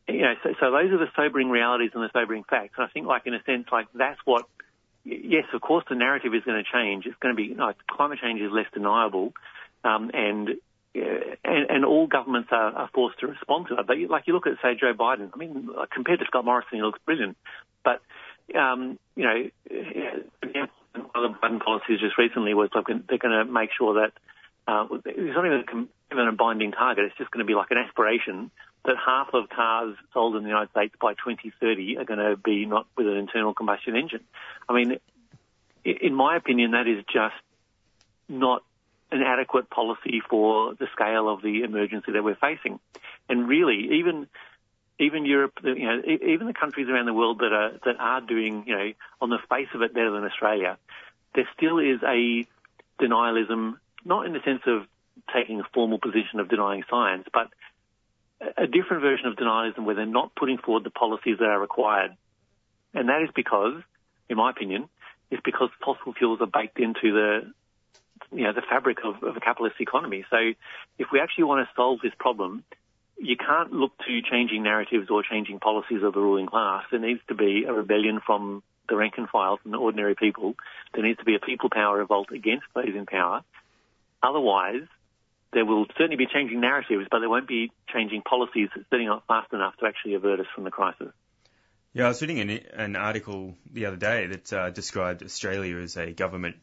[0.08, 2.74] you know, so, so those are the sobering realities and the sobering facts.
[2.78, 4.46] And I think, like, in a sense, like, that's what,
[5.04, 7.06] yes, of course, the narrative is going to change.
[7.06, 9.34] It's going to be, you know, climate change is less deniable.
[9.84, 10.50] Um, and
[10.94, 13.88] and, and, all governments are, are, forced to respond to it.
[13.88, 15.30] But like you look at, say, Joe Biden.
[15.34, 17.38] I mean, compared to Scott Morrison, he looks brilliant.
[17.84, 18.02] But
[18.56, 19.50] um, you know,
[21.14, 24.12] one of the Biden policies just recently was like they're going to make sure that
[24.68, 27.06] uh, it's not even a binding target.
[27.06, 28.52] It's just going to be like an aspiration
[28.86, 32.66] that half of cars sold in the United States by 2030 are going to be
[32.66, 34.24] not with an internal combustion engine.
[34.68, 34.98] I mean,
[35.86, 37.36] in my opinion, that is just
[38.28, 38.64] not
[39.12, 42.80] an adequate policy for the scale of the emergency that we're facing.
[43.30, 44.28] And really, even
[45.00, 48.64] even Europe, you know, even the countries around the world that are that are doing,
[48.68, 50.78] you know, on the face of it better than Australia,
[51.36, 52.46] there still is a
[53.02, 54.84] denialism, not in the sense of
[55.34, 57.52] taking a formal position of denying science, but
[58.58, 62.12] a different version of denialism where they're not putting forward the policies that are required.
[62.94, 63.82] And that is because,
[64.30, 64.90] in my opinion,
[65.30, 67.54] it's because fossil fuels are baked into the
[68.32, 70.26] you know, the fabric of, of a capitalist economy.
[70.30, 70.38] So
[70.98, 72.64] if we actually want to solve this problem,
[73.18, 76.86] you can't look to changing narratives or changing policies of the ruling class.
[76.90, 80.56] There needs to be a rebellion from the rank and file, from the ordinary people.
[80.94, 83.44] There needs to be a people power revolt against those in power.
[84.24, 84.88] Otherwise,
[85.54, 89.54] there will certainly be changing narratives, but there won't be changing policies certainly not fast
[89.54, 91.12] enough to actually avert us from the crisis.
[91.94, 95.98] Yeah, I was reading an, an article the other day that uh, described Australia as
[95.98, 96.56] a government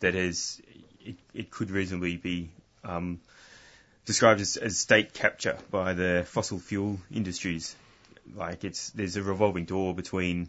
[0.00, 0.60] that has
[1.04, 2.50] it, it could reasonably be
[2.84, 3.20] um,
[4.04, 7.74] described as, as state capture by the fossil fuel industries.
[8.34, 10.48] Like it's there's a revolving door between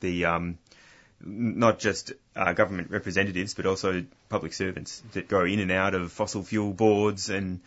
[0.00, 0.58] the um,
[1.20, 6.12] not just uh, government representatives, but also public servants that go in and out of
[6.12, 7.60] fossil fuel boards and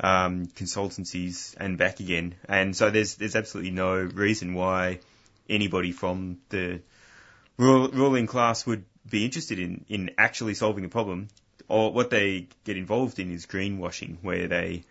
[0.00, 2.34] um, consultancies and back again.
[2.48, 5.00] And so there's there's absolutely no reason why
[5.48, 6.80] anybody from the
[7.56, 11.28] ruling class would be interested in, in actually solving the problem
[11.68, 14.84] or what they get involved in is greenwashing, where they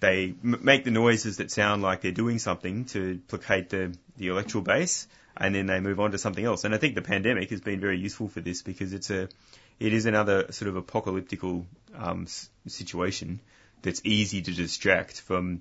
[0.00, 4.28] they m- make the noises that sound like they're doing something to placate the the
[4.28, 6.64] electoral base, and then they move on to something else.
[6.64, 9.28] And I think the pandemic has been very useful for this because it's a
[9.78, 11.64] it is another sort of apocalyptical
[11.96, 13.40] um, s- situation
[13.82, 15.60] that's easy to distract from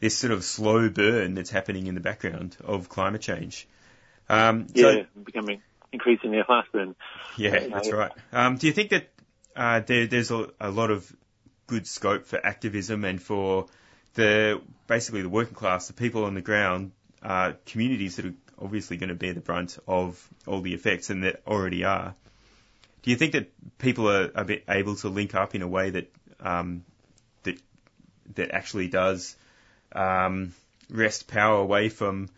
[0.00, 3.68] this sort of slow burn that's happening in the background of climate change.
[4.28, 5.62] Um, yeah, so, becoming
[5.92, 6.94] increasingly a fast burn.
[7.36, 8.12] Yeah, that's right.
[8.32, 9.08] Um, do you think that
[9.56, 11.10] uh, there, there's a, a, lot of
[11.66, 13.66] good scope for activism and for
[14.14, 16.92] the basically the working class, the people on the ground,
[17.22, 21.24] uh, communities that are obviously going to bear the brunt of all the effects and
[21.24, 22.14] that already are.
[23.02, 25.90] Do you think that people are, a bit able to link up in a way
[25.90, 26.84] that um,
[27.44, 27.58] that
[28.34, 29.36] that actually does
[29.92, 30.54] um,
[30.90, 32.28] wrest power away from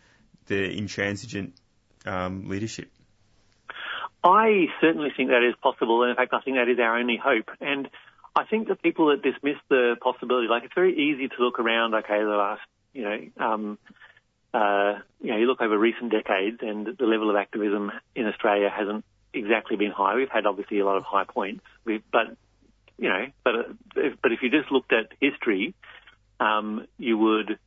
[0.47, 1.53] the intransigent
[2.05, 2.89] um, leadership?
[4.23, 7.17] I certainly think that is possible, and in fact, I think that is our only
[7.17, 7.49] hope.
[7.59, 7.89] And
[8.35, 11.93] I think the people that dismiss the possibility, like it's very easy to look around,
[11.93, 12.61] okay, the last,
[12.93, 13.77] you know, um,
[14.53, 18.69] uh, you know, you look over recent decades, and the level of activism in Australia
[18.69, 19.03] hasn't
[19.33, 20.15] exactly been high.
[20.15, 22.37] We've had obviously a lot of high points, we, but
[22.97, 23.55] you know, but
[23.95, 25.73] if, but if you just looked at history,
[26.39, 27.57] um, you would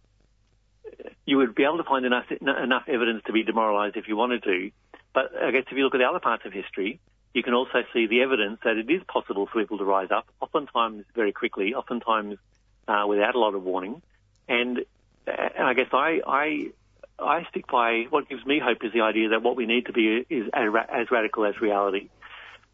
[1.27, 4.43] you would be able to find enough enough evidence to be demoralised if you wanted
[4.45, 4.71] to.
[5.17, 7.01] But I guess if you look at the other parts of history,
[7.33, 10.27] you can also see the evidence that it is possible for people to rise up,
[10.43, 12.37] oftentimes very quickly, oftentimes
[12.87, 14.03] uh, without a lot of warning.
[14.47, 14.85] And,
[15.27, 16.67] and I guess I, I,
[17.19, 19.95] I stick by what gives me hope is the idea that what we need to
[19.95, 22.11] be is as radical as reality.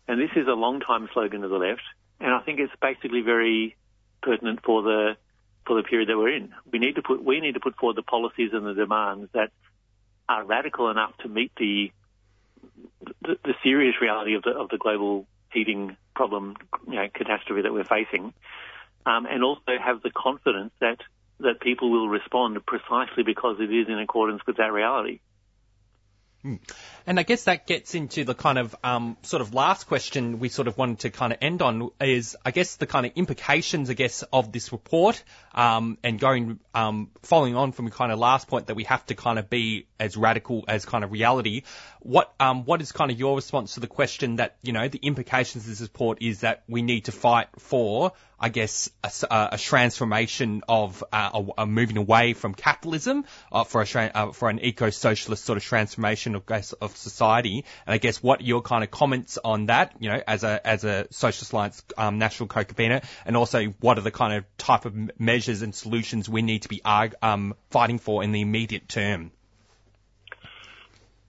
[0.09, 1.83] And this is a long time slogan of the left,
[2.19, 3.77] and I think it's basically very
[4.21, 5.17] pertinent for the
[5.65, 6.53] for the period that we're in.
[6.73, 9.53] We need to put we need to put forward the policies and the demands that
[10.29, 11.93] are radical enough to meet the
[13.23, 16.57] the, the serious reality of the of the global heating problem,
[16.87, 18.33] you know, catastrophe that we're facing,
[19.07, 20.99] um, and also have the confidence that
[21.41, 25.21] that people will respond precisely because it is in accordance with that reality.
[26.43, 26.57] Hmm.
[27.07, 30.49] And I guess that gets into the kind of um, sort of last question we
[30.49, 33.91] sort of wanted to kind of end on is I guess the kind of implications
[33.91, 35.23] I guess of this report
[35.55, 39.07] um, and going um, following on from the kind of last point that we have
[39.07, 41.63] to kind of be as radical as kind of reality.
[42.01, 44.99] What um, what is kind of your response to the question that you know the
[44.99, 49.57] implications of this report is that we need to fight for I guess, a, a
[49.57, 54.59] transformation of uh, a, a, moving away from capitalism uh, for a uh, for an
[54.59, 56.43] eco-socialist sort of transformation of,
[56.81, 57.65] of society.
[57.87, 60.83] And I guess what your kind of comments on that, you know, as a as
[60.83, 65.21] a Socialist Alliance um, national co-convener, and also what are the kind of type of
[65.21, 69.31] measures and solutions we need to be um, fighting for in the immediate term.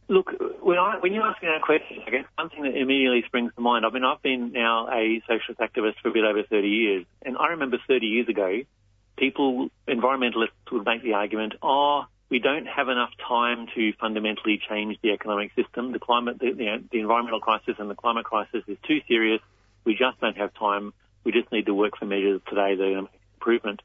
[0.10, 0.32] Look,
[0.62, 3.54] when, I, when you ask me that question, I guess one thing that immediately springs
[3.56, 6.68] to mind, I mean, I've been now a socialist activist for a bit over 30
[6.68, 8.62] years, and I remember 30 years ago,
[9.18, 14.98] people, environmentalists would make the argument, oh, we don't have enough time to fundamentally change
[15.02, 15.92] the economic system.
[15.92, 19.40] The climate, the, the environmental crisis and the climate crisis is too serious.
[19.86, 20.94] We just don't have time.
[21.24, 23.82] We just need to work for measures today that are going to make improvement.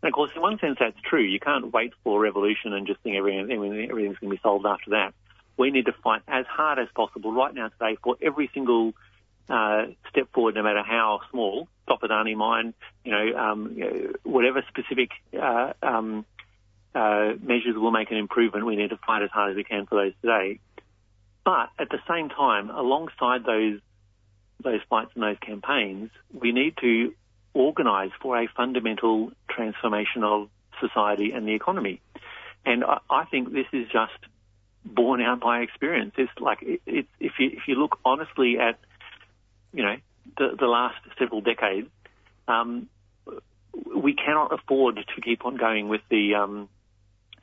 [0.00, 1.22] And of course, in one sense, that's true.
[1.22, 3.50] You can't wait for revolution and just think everything,
[3.90, 5.12] everything's going to be solved after that
[5.58, 8.94] we need to fight as hard as possible right now today for every single
[9.48, 13.80] uh, step forward, no matter how small, Stop Adani mine, you know, um,
[14.22, 16.26] whatever specific uh, um,
[16.94, 19.86] uh, measures will make an improvement, we need to fight as hard as we can
[19.86, 20.60] for those today.
[21.44, 23.80] But at the same time, alongside those
[24.60, 27.14] those fights and those campaigns, we need to
[27.54, 30.48] organise for a fundamental transformation of
[30.80, 32.00] society and the economy.
[32.66, 34.18] And I, I think this is just
[34.84, 36.14] borne out by experience.
[36.16, 38.78] It's like it, it, if you if you look honestly at
[39.72, 39.96] you know
[40.36, 41.88] the, the last several decades,
[42.46, 42.88] um,
[43.94, 46.68] we cannot afford to keep on going with the um,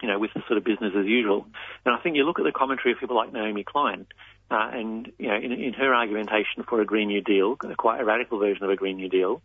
[0.02, 1.46] you know with the sort of business as usual.
[1.86, 4.06] And I think you look at the commentary of people like Naomi Klein.
[4.52, 8.06] Uh, and you know, in, in her argumentation for a Green New Deal, quite a
[8.06, 9.42] radical version of a Green New Deal,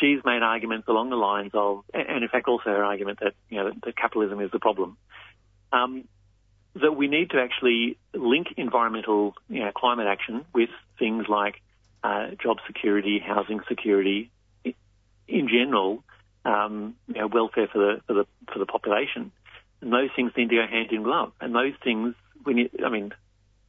[0.00, 3.58] she's made arguments along the lines of, and in fact also her argument that, you
[3.58, 4.96] know, that capitalism is the problem,
[5.72, 6.04] um,
[6.82, 11.60] that we need to actually link environmental, you know, climate action with things like
[12.04, 14.30] uh, job security, housing security,
[15.28, 16.04] in general,
[16.44, 19.32] um, you know, welfare for the, for the for the population,
[19.80, 21.32] and those things need to go hand in glove.
[21.40, 22.14] And those things,
[22.44, 23.12] we need, I mean,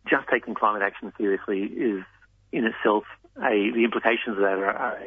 [0.07, 2.03] just taking climate action seriously is
[2.51, 3.03] in itself
[3.37, 4.99] a the implications of that are,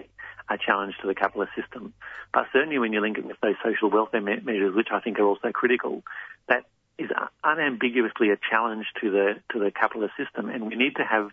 [0.49, 1.95] a challenge to the capitalist system.
[2.35, 5.21] But certainly when you link it with those social welfare me- measures, which I think
[5.21, 6.03] are also critical,
[6.49, 6.65] that
[7.01, 7.11] is
[7.43, 11.31] unambiguously a challenge to the to the capitalist system, and we need to have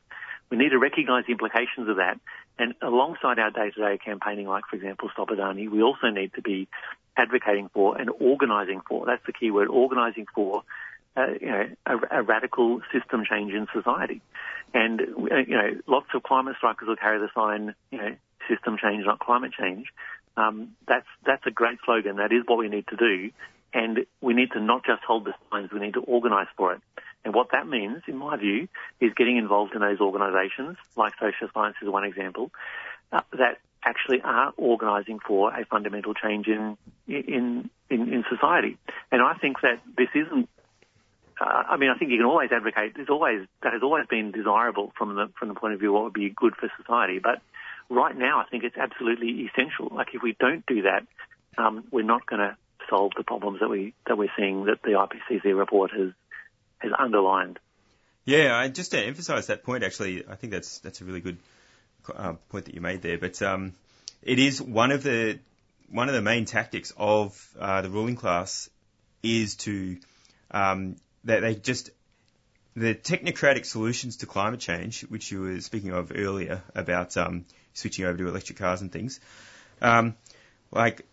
[0.49, 2.19] we need to recognise the implications of that.
[2.57, 6.67] And alongside our day-to-day campaigning, like for example Stop Adani, we also need to be
[7.15, 9.05] advocating for and organising for.
[9.05, 10.63] That's the key word: organising for.
[11.15, 14.21] Uh, you know, a, a, radical system change in society,
[14.71, 18.15] and uh, you know, lots of climate strikers will carry the sign, you know,
[18.47, 19.87] system change, not climate change.
[20.37, 22.17] Um, that's that's a great slogan.
[22.17, 23.31] That is what we need to do,
[23.73, 25.71] and we need to not just hold the signs.
[25.71, 26.81] We need to organise for it.
[27.25, 28.67] And what that means, in my view,
[29.01, 32.51] is getting involved in those organisations, like Socialist Alliance is one example,
[33.11, 38.77] uh, that actually are organising for a fundamental change in, in in in society.
[39.11, 40.49] And I think that this isn't.
[41.39, 42.93] Uh, I mean, I think you can always advocate.
[42.95, 45.95] There's always that has always been desirable from the from the point of view of
[45.95, 47.41] what would be good for society, but
[47.89, 49.91] right now, I think it's absolutely essential.
[49.93, 51.05] Like if we don't do that,
[51.57, 52.57] um, we're not going to
[52.89, 56.11] solve the problems that we that we're seeing that the IPCC report has
[56.79, 57.59] has underlined.
[58.25, 61.37] Yeah, I, just to emphasise that point, actually, I think that's that's a really good
[62.13, 63.17] uh, point that you made there.
[63.17, 63.73] But um,
[64.21, 65.39] it is one of the
[65.89, 68.69] one of the main tactics of uh, the ruling class
[69.23, 69.97] is to
[70.51, 71.89] um, that they just
[72.75, 78.05] the technocratic solutions to climate change, which you were speaking of earlier about um, switching
[78.05, 79.19] over to electric cars and things.
[79.81, 80.15] Um,
[80.71, 81.05] like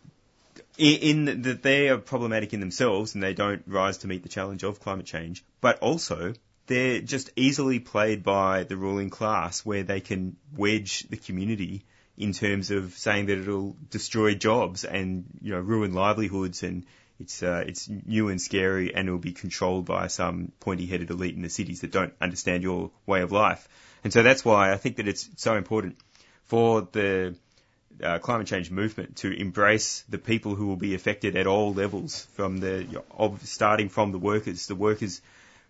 [0.76, 4.62] in, that they are problematic in themselves and they don't rise to meet the challenge
[4.62, 6.34] of climate change, but also
[6.66, 11.84] they're just easily played by the ruling class where they can wedge the community
[12.16, 16.86] in terms of saying that it'll destroy jobs and you know ruin livelihoods and
[17.20, 21.34] it's uh, it's new and scary and it will be controlled by some pointy-headed elite
[21.34, 23.68] in the cities that don't understand your way of life.
[24.02, 25.96] And so that's why I think that it's so important
[26.44, 27.36] for the
[28.02, 32.26] uh, climate change movement to embrace the people who will be affected at all levels,
[32.32, 35.20] from the of starting from the workers, the workers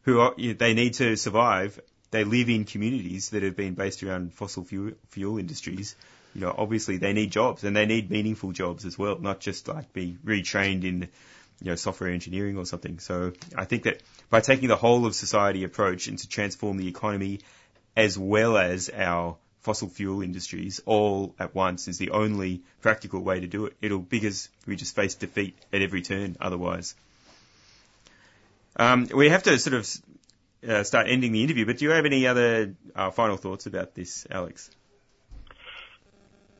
[0.02, 1.80] who are, they need to survive.
[2.10, 5.96] They live in communities that have been based around fossil fuel, fuel industries.
[6.34, 9.68] You know, obviously they need jobs and they need meaningful jobs as well, not just
[9.68, 11.08] like be retrained in,
[11.60, 12.98] you know, software engineering or something.
[12.98, 16.88] So I think that by taking the whole of society approach and to transform the
[16.88, 17.40] economy
[17.96, 23.40] as well as our fossil fuel industries all at once is the only practical way
[23.40, 23.72] to do it.
[23.80, 26.94] It'll because we just face defeat at every turn otherwise.
[28.76, 29.88] Um, we have to sort of
[30.68, 33.94] uh, start ending the interview, but do you have any other uh, final thoughts about
[33.94, 34.70] this, Alex?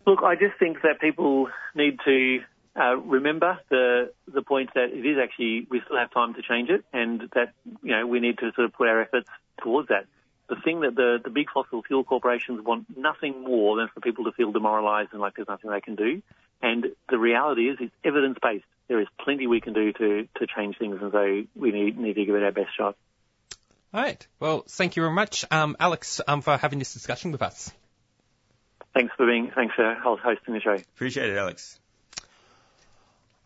[0.07, 2.41] Look, I just think that people need to
[2.77, 6.71] uh, remember the the point that it is actually we still have time to change
[6.71, 7.53] it, and that
[7.83, 9.29] you know we need to sort of put our efforts
[9.63, 10.07] towards that
[10.49, 14.25] the thing that the, the big fossil fuel corporations want nothing more than for people
[14.25, 16.23] to feel demoralised and like there's nothing they can do.
[16.63, 18.65] And the reality is, it's evidence based.
[18.89, 22.15] There is plenty we can do to, to change things, and so we need, need
[22.15, 22.97] to give it our best shot.
[23.95, 24.27] All right.
[24.41, 27.73] Well, thank you very much, um, Alex, um, for having this discussion with us.
[28.93, 30.75] Thanks for being, thanks for hosting the show.
[30.75, 31.79] Appreciate it, Alex.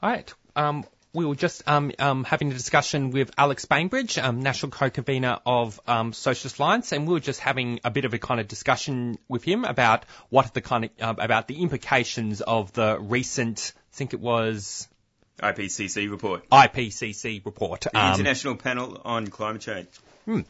[0.03, 0.33] All right.
[0.57, 0.85] Um,
[1.19, 5.81] we were just um, um, having a discussion with Alex Bainbridge, um, national co-convener of
[5.89, 9.19] um, Socialist Alliance, and we were just having a bit of a kind of discussion
[9.29, 13.97] with him about what the kind of uh, about the implications of the recent, I
[13.97, 14.87] think it was
[15.43, 16.49] IPCC report.
[16.51, 17.81] IPCC report.
[17.81, 19.89] The Um, International Panel on Climate Change.
[20.25, 20.41] Hmm.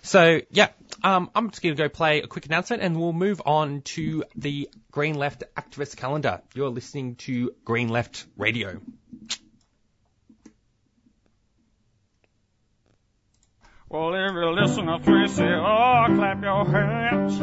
[0.00, 0.68] So yeah,
[1.02, 4.24] um, I'm just going to go play a quick announcement, and we'll move on to
[4.36, 6.40] the Green Left activist calendar.
[6.54, 8.80] You're listening to Green Left Radio.
[13.94, 17.34] Well, if you listen to 3CR, clap your hands.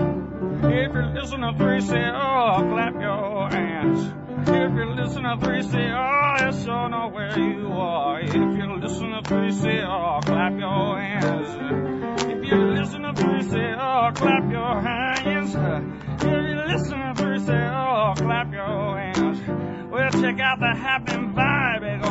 [0.66, 4.14] If you listen to 3CR, clap your hands.
[4.50, 8.20] If you listen to 3CR, let sure know where you are.
[8.20, 12.22] If you listen to 3CR, clap your hands.
[12.26, 15.56] If you listen to 3CR, clap your hands.
[15.56, 19.90] If you listen to 3CR, clap your hands.
[19.90, 22.11] Well, check out the happening vibe.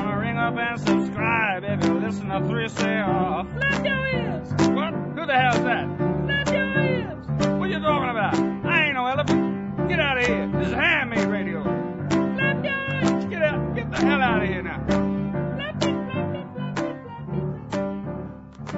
[0.51, 3.47] They're gonna ring up and subscribe if you listen to 3CR.
[3.59, 4.51] Clap your hands.
[4.71, 4.95] What?
[4.95, 5.87] Who the hell's that?
[6.27, 7.27] Clap your hands.
[7.59, 8.35] What you talking about?
[8.67, 9.89] I ain't no elephant.
[9.89, 10.49] Get out of here.
[10.55, 11.63] This is handmade radio.
[11.63, 13.25] Clap your hands.
[13.27, 13.75] Get out.
[13.77, 14.85] Get the hell out of here now.
[14.87, 18.71] Clap it, clap it, clap it, clap it.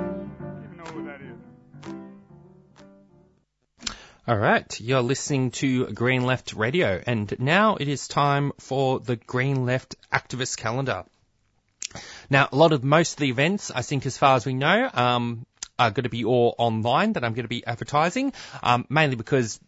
[0.62, 1.38] You know who that is.
[4.28, 9.16] All right, you're listening to Green Left Radio, and now it is time for the
[9.16, 11.04] Green Left activist calendar.
[12.32, 14.88] Now, a lot of most of the events, I think, as far as we know,
[14.94, 15.44] um,
[15.78, 19.60] are going to be all online that I'm going to be advertising, um, mainly because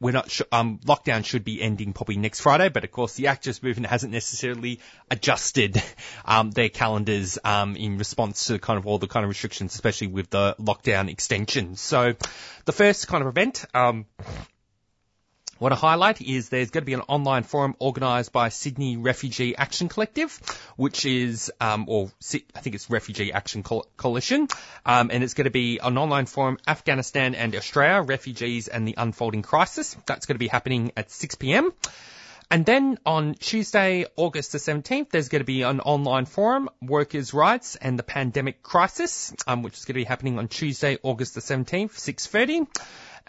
[0.00, 3.26] we're not sure, um, lockdown should be ending probably next Friday, but of course the
[3.26, 5.80] activist movement hasn't necessarily adjusted,
[6.24, 10.08] um, their calendars, um, in response to kind of all the kind of restrictions, especially
[10.08, 11.76] with the lockdown extension.
[11.76, 12.14] So
[12.64, 14.06] the first kind of event, um,
[15.60, 19.54] what I highlight is there's going to be an online forum organised by Sydney Refugee
[19.54, 20.40] Action Collective,
[20.76, 22.10] which is, um, or
[22.56, 24.48] I think it's Refugee Action Coalition,
[24.86, 28.94] um, and it's going to be an online forum, Afghanistan and Australia, Refugees and the
[28.96, 29.98] Unfolding Crisis.
[30.06, 31.72] That's going to be happening at 6pm.
[32.50, 37.34] And then on Tuesday, August the 17th, there's going to be an online forum, Workers'
[37.34, 41.34] Rights and the Pandemic Crisis, um, which is going to be happening on Tuesday, August
[41.34, 42.66] the 17th, 6.30.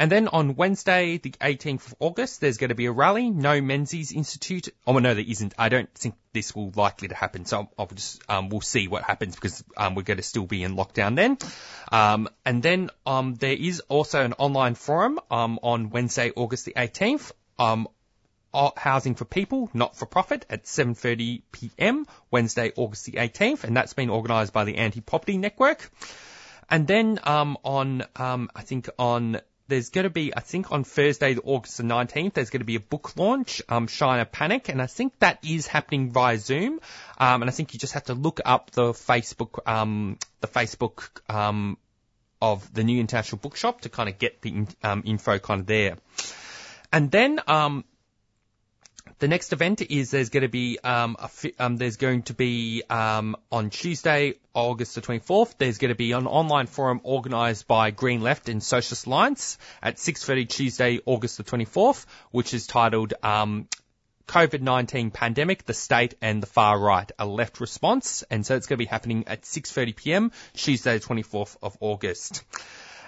[0.02, 3.62] And then on Wednesday, the 18th of August, there's going to be a rally, No
[3.62, 4.70] Menzies Institute.
[4.88, 5.54] Oh, no, there isn't.
[5.60, 7.46] I don't think this will likely to happen.
[7.46, 10.64] So I'll just, um, we'll see what happens because, um, we're going to still be
[10.64, 11.38] in lockdown then.
[11.92, 16.74] Um, and then, um, there is also an online forum, um, on Wednesday, August the
[16.74, 17.88] 18th, um,
[18.78, 22.08] Housing for People, not for profit, at 7:30 p.m.
[22.32, 25.92] Wednesday, August the 18th, and that's been organised by the Anti-Poverty Network.
[26.72, 29.42] And then um, on, um, I think on
[29.72, 32.76] there's going to be, I think on Thursday, August the 19th, there's going to be
[32.76, 36.82] a book launch, um, China Panic, and I think that is happening via Zoom.
[37.18, 41.22] Um, and I think you just have to look up the Facebook, um, the Facebook,
[41.34, 41.78] um,
[42.42, 45.98] of the New International Bookshop to kind of get the um, info kind of there.
[46.92, 47.86] And then, um,
[49.22, 52.82] the next event is there's going to be um, fi- um, there's going to be
[52.90, 55.54] um, on Tuesday, August the 24th.
[55.60, 59.98] There's going to be an online forum organised by Green Left and Socialist Alliance at
[59.98, 63.68] 6:30 Tuesday, August the 24th, which is titled um,
[64.28, 68.24] COVID-19 Pandemic: The State and the Far Right: A Left Response.
[68.32, 70.32] And so it's going to be happening at 6:30 p.m.
[70.56, 72.44] Tuesday, the 24th of August.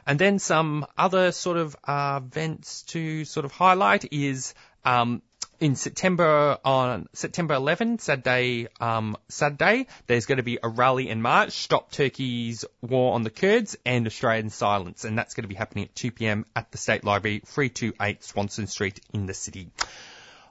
[0.05, 4.53] And then some other sort of uh, events to sort of highlight is
[4.85, 5.21] um,
[5.59, 11.21] in September on September 11, Saturday, um, Saturday, there's going to be a rally in
[11.21, 15.55] March, Stop Turkey's War on the Kurds and Australian Silence, and that's going to be
[15.55, 16.45] happening at 2 p.m.
[16.55, 19.69] at the State Library, 328 Swanston Street in the city.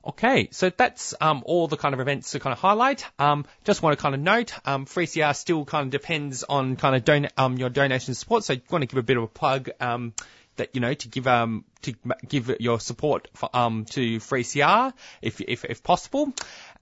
[0.04, 3.04] Okay, so that's um, all the kind of events to kind of highlight.
[3.20, 6.96] Um, just want to kind of note, um, 3CR still kind of depends on kind
[6.96, 9.28] of don- um, your donation support, so you want to give a bit of a
[9.28, 9.70] plug.
[9.80, 10.12] Um,
[10.56, 11.94] that you know to give um to
[12.28, 16.32] give your support for, um to 3CR if if if possible.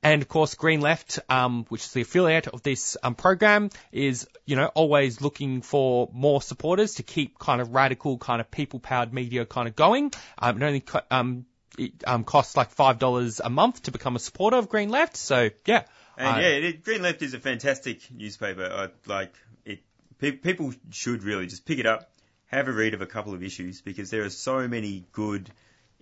[0.02, 4.26] And of course, Green Left, um, which is the affiliate of this um, program, is
[4.46, 9.12] you know always looking for more supporters to keep kind of radical, kind of people-powered
[9.12, 10.12] media kind of going.
[10.38, 11.44] Um, it only co- um,
[11.78, 15.18] it um, costs like five dollars a month to become a supporter of Green Left.
[15.18, 15.84] So yeah,
[16.16, 18.64] And uh, yeah, it, Green Left is a fantastic newspaper.
[18.64, 19.34] I, like
[19.66, 19.80] it,
[20.18, 22.10] pe- people should really just pick it up,
[22.50, 25.48] have a read of a couple of issues because there are so many good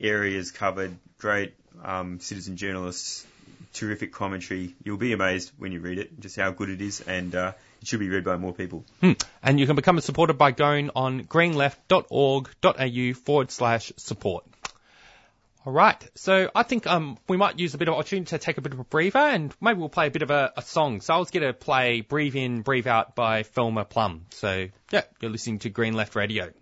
[0.00, 0.96] areas covered.
[1.18, 1.54] Great
[1.84, 3.26] um, citizen journalists,
[3.74, 4.74] terrific commentary.
[4.82, 7.52] You'll be amazed when you read it, just how good it is, and uh,
[7.82, 8.84] it should be read by more people.
[9.00, 9.12] Hmm.
[9.42, 14.44] And you can become a supporter by going on greenleft.org.au forward slash support.
[15.68, 16.02] All right.
[16.14, 18.72] So I think um, we might use a bit of opportunity to take a bit
[18.72, 21.02] of a breather and maybe we'll play a bit of a, a song.
[21.02, 24.24] So I was going to play Breathe In, Breathe Out by Thelma Plum.
[24.30, 26.52] So yeah, you're listening to Green Left Radio.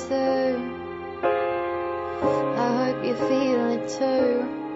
[0.00, 0.56] answer.
[2.56, 4.69] I hope you feel it too.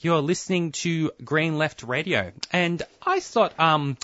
[0.00, 3.96] You're listening to Green Left Radio, and I thought um,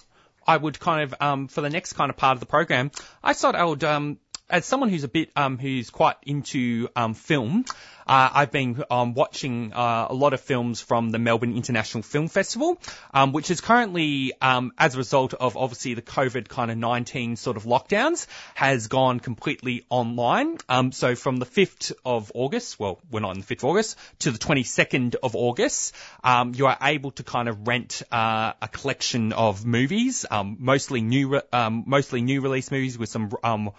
[0.46, 2.90] I would kind of um, for the next kind of part of the program,
[3.22, 4.18] I thought I would um,
[4.50, 7.64] as someone who's a bit, um, who's quite into, um, film,
[8.06, 12.28] uh, I've been um, watching uh, a lot of films from the Melbourne International Film
[12.28, 12.78] Festival,
[13.14, 17.36] um, which is currently, um, as a result of obviously the COVID kind of 19
[17.36, 20.58] sort of lockdowns, has gone completely online.
[20.68, 23.98] Um, so from the 5th of August, well, we're not on the 5th of August,
[24.20, 28.68] to the 22nd of August, um, you are able to kind of rent uh, a
[28.68, 33.70] collection of movies, um, mostly new, re- um, mostly new release movies with some um,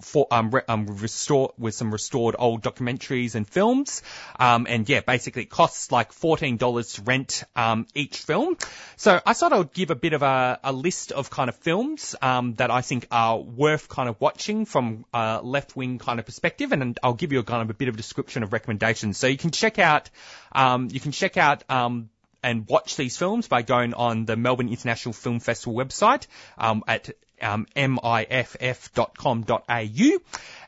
[0.00, 4.02] for, um, re- um, restore, with some restored old documentaries and films.
[4.38, 8.56] Um, and yeah, basically it costs like $14 to rent, um, each film.
[8.96, 11.56] So I thought I would give a bit of a, a list of kind of
[11.56, 16.18] films, um, that I think are worth kind of watching from a left wing kind
[16.18, 16.72] of perspective.
[16.72, 19.18] And I'll give you a kind of a bit of a description of recommendations.
[19.18, 20.10] So you can check out,
[20.52, 22.10] um, you can check out, um,
[22.42, 26.26] and watch these films by going on the Melbourne International Film Festival website
[26.58, 27.10] um, at
[27.42, 29.08] um, miff.com.au.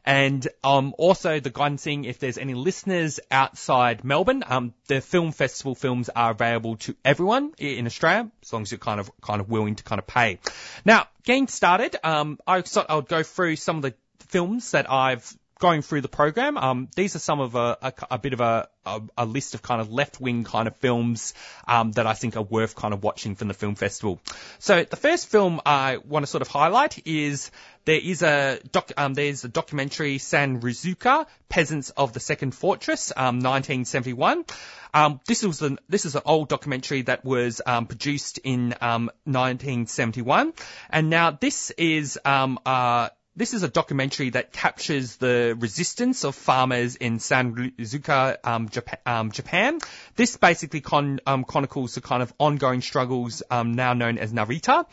[0.05, 5.31] And um, also the guidance thing, if there's any listeners outside Melbourne, um, the film
[5.31, 9.41] festival films are available to everyone in Australia, as long as you're kind of kind
[9.41, 10.41] of willing to kind of pay.
[10.85, 13.95] Now, getting started, um, I thought I would go through some of the
[14.29, 16.59] films that I've going through the program.
[16.59, 19.63] Um, these are some of a, a, a bit of a, a, a, list of
[19.63, 21.35] kind of left wing kind of films
[21.69, 24.19] um, that I think are worth kind of watching from the film festival.
[24.59, 27.53] So the first film I want to sort of highlight is
[27.85, 33.37] there is a doc, um, there's a documentary Sanrizuka, Peasants of the Second Fortress, um,
[33.37, 34.45] 1971.
[34.93, 39.13] Um, this was an, this is an old documentary that was um, produced in um,
[39.25, 40.55] 1971,
[40.91, 46.35] and now this is um, uh, this is a documentary that captures the resistance of
[46.35, 49.79] farmers in Sanrizuka, um, Japan, um, Japan.
[50.17, 54.85] This basically con, um, chronicles the kind of ongoing struggles um, now known as Narita,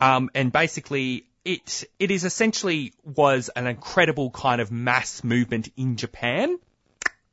[0.00, 5.96] um, and basically it it is essentially was an incredible kind of mass movement in
[5.96, 6.58] Japan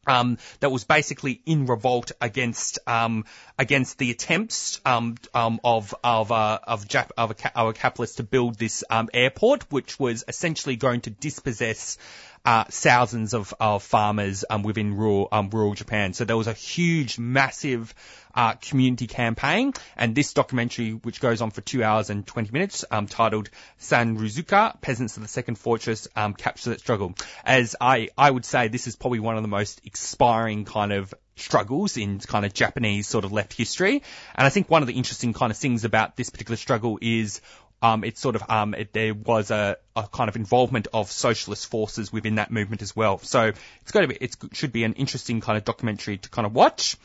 [0.07, 3.25] um, that was basically in revolt against um,
[3.57, 8.17] against the attempts um, um of of uh, of, Jap- of a, of a capitalist
[8.17, 11.97] to build this um, airport, which was essentially going to dispossess
[12.45, 16.13] uh, thousands of, of farmers um, within rural um, rural Japan.
[16.13, 17.93] So there was a huge, massive
[18.35, 22.83] uh, community campaign, and this documentary, which goes on for two hours and 20 minutes,
[22.89, 23.49] um, titled
[23.79, 27.13] Sanrizuka, Peasants of the Second Fortress, um, captures that struggle.
[27.45, 31.13] As I, I would say, this is probably one of the most inspiring kind of
[31.35, 34.03] struggles in kind of Japanese sort of left history.
[34.35, 37.41] And I think one of the interesting kind of things about this particular struggle is
[37.83, 41.67] um, it's sort of um, it, there was a, a, kind of involvement of socialist
[41.67, 43.17] forces within that movement as well.
[43.19, 43.51] So
[43.81, 46.55] it's going to be it should be an interesting kind of documentary to kind of
[46.55, 46.95] watch.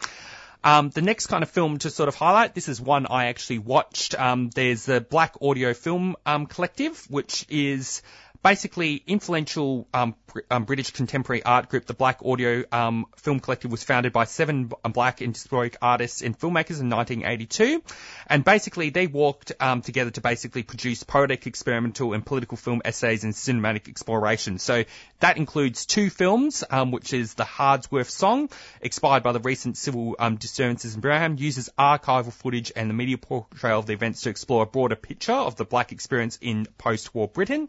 [0.62, 3.58] Um, the next kind of film to sort of highlight, this is one I actually
[3.58, 4.18] watched.
[4.18, 8.02] Um, there's the Black Audio Film um, Collective, which is
[8.42, 10.14] basically influential um,
[10.50, 14.70] um, British contemporary art group, the Black Audio um, Film Collective, was founded by seven
[14.92, 17.82] black and historic artists and filmmakers in 1982,
[18.26, 23.24] and basically they walked um, together to basically produce poetic, experimental, and political film essays
[23.24, 24.58] and cinematic exploration.
[24.58, 24.84] So
[25.20, 28.50] that includes two films, um, which is the Handsworth Song,
[28.80, 33.18] expired by the recent civil um, disturbances in Birmingham, uses archival footage and the media
[33.18, 37.28] portrayal of the events to explore a broader picture of the black experience in post-war
[37.28, 37.68] Britain.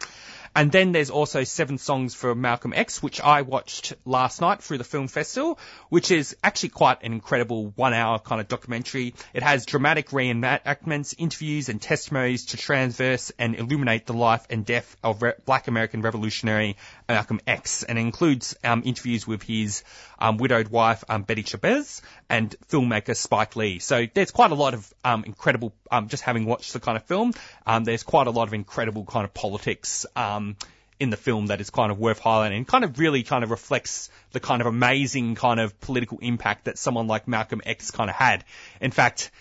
[0.55, 4.79] And then there's also seven songs for Malcolm X, which I watched last night through
[4.79, 5.59] the film festival,
[5.89, 9.13] which is actually quite an incredible one hour kind of documentary.
[9.33, 14.95] It has dramatic reenactments, interviews and testimonies to transverse and illuminate the life and death
[15.03, 16.77] of re- black American revolutionary
[17.09, 19.83] Malcolm X and includes um, interviews with his
[20.19, 23.79] um, widowed wife um, Betty Shabazz and filmmaker Spike Lee.
[23.79, 27.03] So there's quite a lot of um, incredible, um, just having watched the kind of
[27.03, 27.33] film,
[27.65, 30.55] um, there's quite a lot of incredible kind of politics um,
[30.99, 33.49] in the film that is kind of worth highlighting and kind of really kind of
[33.51, 38.09] reflects the kind of amazing kind of political impact that someone like Malcolm X kind
[38.09, 38.43] of had.
[38.81, 39.31] In fact,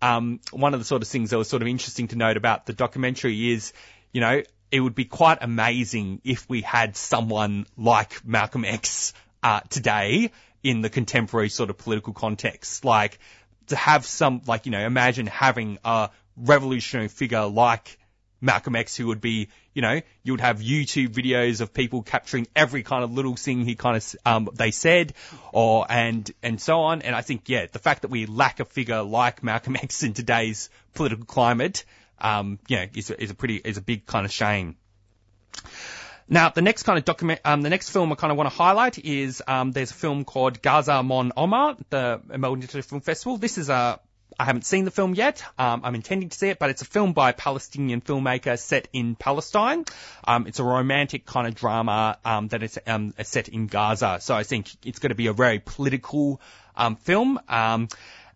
[0.00, 2.66] um, one of the sort of things that was sort of interesting to note about
[2.66, 3.72] the documentary is,
[4.12, 9.60] you know, it would be quite amazing if we had someone like Malcolm X uh,
[9.68, 10.30] today
[10.62, 12.84] in the contemporary sort of political context.
[12.84, 13.18] Like
[13.68, 17.98] to have some, like, you know, imagine having a revolutionary figure like
[18.40, 22.46] Malcolm X who would be, you know, you would have YouTube videos of people capturing
[22.54, 25.14] every kind of little thing he kind of, um, they said
[25.52, 27.02] or, and, and so on.
[27.02, 30.12] And I think, yeah, the fact that we lack a figure like Malcolm X in
[30.14, 31.84] today's political climate,
[32.20, 34.76] um, you know, is a, is a pretty, is a big kind of shame.
[36.28, 38.56] Now, the next kind of document, um, the next film I kind of want to
[38.56, 43.38] highlight is um, there's a film called Gaza Mon Amour, the Melbourne International Film Festival.
[43.38, 43.98] This is a
[44.40, 45.42] I haven't seen the film yet.
[45.58, 48.86] Um, I'm intending to see it, but it's a film by a Palestinian filmmaker set
[48.92, 49.84] in Palestine.
[50.22, 54.18] Um, it's a romantic kind of drama um, that is um, set in Gaza.
[54.20, 56.40] So I think it's going to be a very political
[56.76, 57.40] um, film.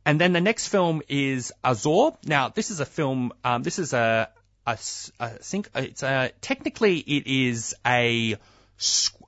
[0.05, 2.12] And then the next film is Azor.
[2.24, 3.33] Now, this is a film.
[3.45, 4.29] Um, this is a,
[4.66, 4.79] a,
[5.20, 8.37] I think it's a technically it is a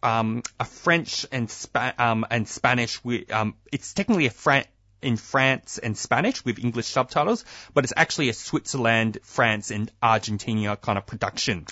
[0.03, 3.01] um, a French and Spa- um, and Spanish.
[3.31, 4.67] Um, it's technically a French,
[5.05, 7.45] in France and Spanish with English subtitles,
[7.75, 11.67] but it's actually a Switzerland, France, and Argentina kind of production.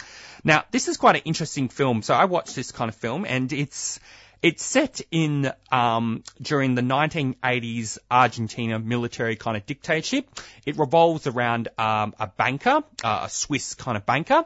[0.45, 2.03] Now, this is quite an interesting film.
[2.03, 3.99] So I watched this kind of film, and it's
[4.43, 10.29] it's set in um, during the 1980s Argentina military kind of dictatorship.
[10.67, 14.45] It revolves around um, a banker, uh, a Swiss kind of banker,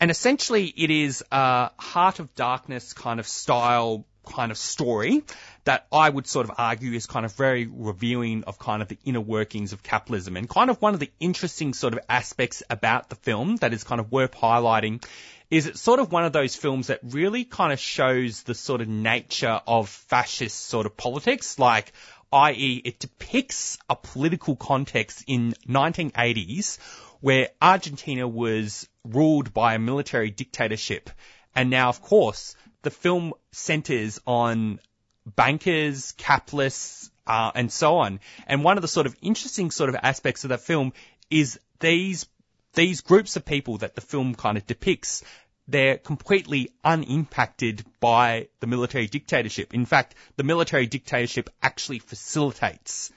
[0.00, 5.22] and essentially it is a Heart of Darkness kind of style kind of story
[5.64, 8.98] that I would sort of argue is kind of very revealing of kind of the
[9.04, 13.08] inner workings of capitalism and kind of one of the interesting sort of aspects about
[13.08, 15.04] the film that is kind of worth highlighting
[15.52, 18.80] is it's sort of one of those films that really kind of shows the sort
[18.80, 21.92] of nature of fascist sort of politics, like
[22.32, 22.80] i.e.
[22.82, 26.78] it depicts a political context in 1980s
[27.20, 31.10] where Argentina was ruled by a military dictatorship.
[31.54, 34.80] And now, of course, the film centers on
[35.26, 38.20] bankers, capitalists, uh, and so on.
[38.46, 40.94] And one of the sort of interesting sort of aspects of that film
[41.28, 42.26] is these
[42.74, 45.22] these groups of people that the film kind of depicts
[45.68, 49.74] they're completely unimpacted by the military dictatorship.
[49.74, 53.12] In fact, the military dictatorship actually facilitates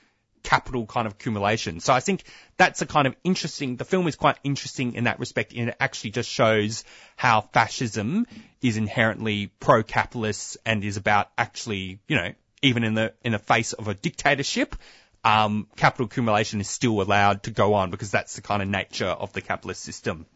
[0.46, 1.80] capital kind of accumulation.
[1.80, 2.24] So I think
[2.56, 5.76] that's a kind of interesting, the film is quite interesting in that respect and it
[5.80, 6.84] actually just shows
[7.16, 8.28] how fascism
[8.62, 12.32] is inherently pro-capitalist and is about actually, you know,
[12.62, 14.76] even in the, in the face of a dictatorship,
[15.24, 19.08] um, capital accumulation is still allowed to go on because that's the kind of nature
[19.08, 20.28] of the capitalist system.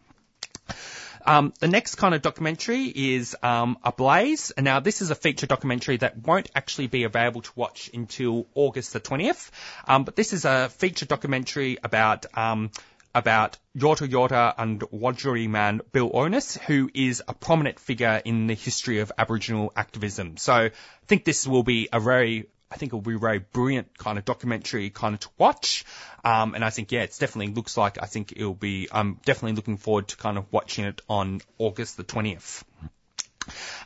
[1.25, 4.51] Um, the next kind of documentary is um, Ablaze.
[4.51, 8.47] And now this is a feature documentary that won't actually be available to watch until
[8.55, 9.49] August the 20th.
[9.87, 12.71] Um, but this is a feature documentary about um,
[13.15, 18.53] about Yorta Yorta and Wiradjuri man Bill Onus, who is a prominent figure in the
[18.53, 20.37] history of Aboriginal activism.
[20.37, 20.71] So I
[21.07, 24.25] think this will be a very I think it'll be a very brilliant kind of
[24.25, 25.85] documentary kind of to watch.
[26.23, 29.55] Um, and I think, yeah, it's definitely looks like I think it'll be, I'm definitely
[29.55, 32.63] looking forward to kind of watching it on August the 20th.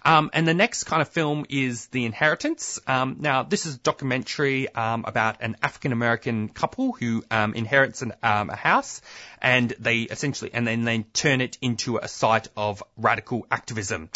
[0.03, 2.79] Um, and the next kind of film is The Inheritance.
[2.87, 8.01] Um, now, this is a documentary um, about an African American couple who um, inherits
[8.01, 9.01] an, um, a house,
[9.41, 14.09] and they essentially, and then they turn it into a site of radical activism.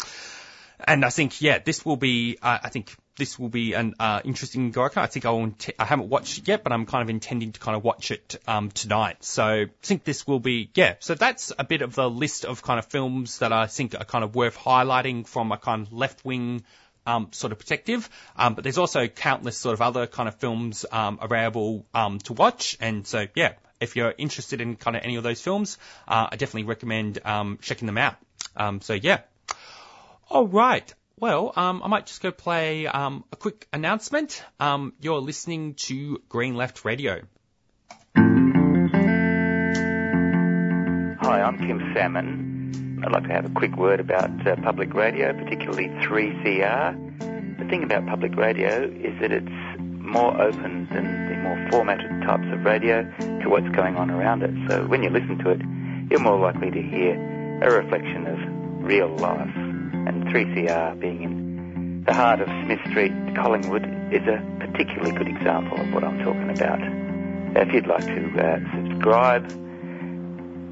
[0.86, 4.20] And I think, yeah, this will be, uh, I think this will be an uh,
[4.24, 4.98] interesting Gorica.
[4.98, 7.60] I think I, will I haven't watched it yet, but I'm kind of intending to
[7.60, 9.22] kind of watch it um, tonight.
[9.22, 10.94] So I think this will be yeah.
[11.00, 14.04] So that's a bit of the list of kind of films that I think are
[14.04, 16.64] kind of worth highlighting from a kind of left wing.
[17.06, 20.84] Um, sort of perspective, um, but there's also countless sort of other kind of films
[20.92, 25.16] um, available um, to watch, and so yeah, if you're interested in kind of any
[25.16, 28.16] of those films, uh, I definitely recommend um, checking them out.
[28.56, 29.20] Um, so yeah.
[30.28, 30.92] All right.
[31.20, 34.44] Well, um, I might just go play um, a quick announcement.
[34.60, 37.22] Um, you're listening to Green Left Radio.
[41.20, 43.02] Hi, I'm Kim Salmon.
[43.04, 47.58] I'd like to have a quick word about uh, public radio, particularly 3CR.
[47.58, 49.50] The thing about public radio is that it's
[49.80, 53.02] more open than the more formatted types of radio
[53.42, 54.54] to what's going on around it.
[54.68, 55.60] So when you listen to it,
[56.12, 57.14] you're more likely to hear
[57.60, 59.67] a reflection of real life
[60.06, 65.80] and 3CR being in the heart of Smith Street, Collingwood, is a particularly good example
[65.80, 66.80] of what I'm talking about.
[67.56, 69.48] If you'd like to uh, subscribe,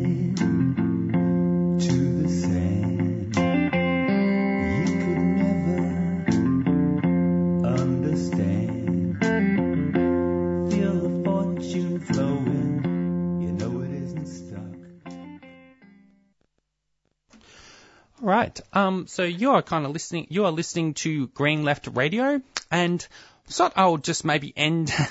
[18.48, 18.62] Right.
[18.74, 20.28] Um, so you are kind of listening.
[20.30, 22.42] You are listening to Green Left Radio,
[22.72, 23.06] and
[23.48, 24.92] thought I'll just maybe end.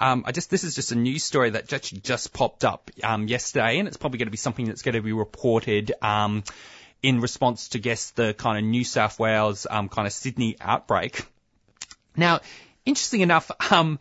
[0.00, 3.28] Um, I just this is just a news story that actually just popped up um,
[3.28, 6.42] yesterday, and it's probably going to be something that's going to be reported um,
[7.00, 11.24] in response to guess the kind of New South Wales um, kind of Sydney outbreak.
[12.16, 12.40] Now,
[12.84, 14.00] interesting enough, um,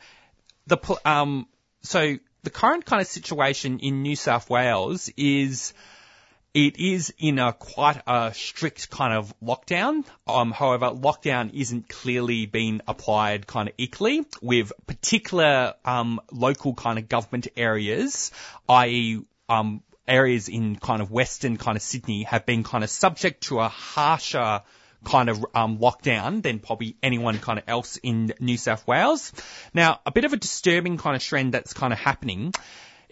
[0.66, 1.48] the um,
[1.84, 5.76] so the current kind of situation in New South Wales is
[6.54, 10.06] it is in a quite a strict kind of lockdown.
[10.28, 17.00] Um, however, lockdown isn't clearly being applied kind of equally with particular um, local kind
[17.00, 18.32] of government areas,
[18.70, 23.44] i.e., um, areas in kind of western kind of Sydney have been kind of subject
[23.44, 24.62] to a harsher
[25.04, 29.34] kind of um, lockdown than probably anyone kind of else in New South Wales.
[29.74, 32.54] Now, a bit of a disturbing kind of trend that's kind of happening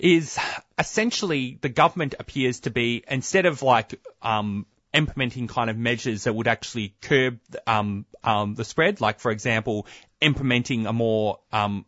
[0.02, 0.40] is
[0.80, 6.34] essentially the government appears to be instead of like um, implementing kind of measures that
[6.34, 9.86] would actually curb um, um, the spread, like for example,
[10.20, 11.86] implementing a more um,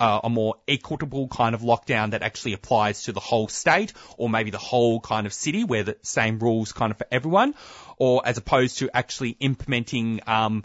[0.00, 4.30] uh, a more equitable kind of lockdown that actually applies to the whole state or
[4.30, 7.54] maybe the whole kind of city where the same rules kind of for everyone,
[7.98, 10.64] or as opposed to actually implementing um,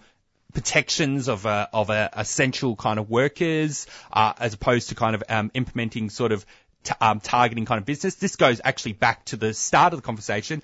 [0.53, 5.23] protections of a, of a essential kind of workers, uh, as opposed to kind of
[5.27, 6.45] um, implementing sort of
[6.83, 8.15] t- um, targeting kind of business.
[8.15, 10.61] This goes actually back to the start of the conversation.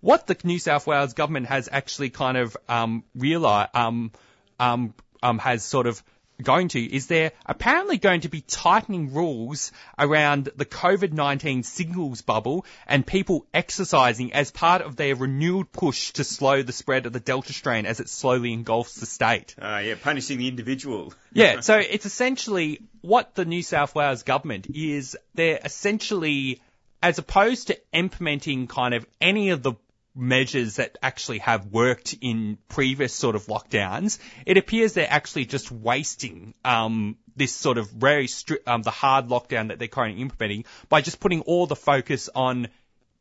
[0.00, 4.12] What the New South Wales government has actually kind of um, realised um,
[4.58, 6.02] um, um, has sort of
[6.42, 12.64] going to is they're apparently going to be tightening rules around the COVID-19 singles bubble
[12.86, 17.20] and people exercising as part of their renewed push to slow the spread of the
[17.20, 19.54] Delta strain as it slowly engulfs the state.
[19.60, 21.12] Uh, yeah, punishing the individual.
[21.34, 26.60] Yeah, so it's essentially what the New South Wales government is they're essentially,
[27.02, 29.72] as opposed to implementing kind of any of the
[30.14, 35.70] measures that actually have worked in previous sort of lockdowns, it appears they're actually just
[35.72, 40.64] wasting um, this sort of very stri- um, the hard lockdown that they're currently implementing
[40.88, 42.68] by just putting all the focus on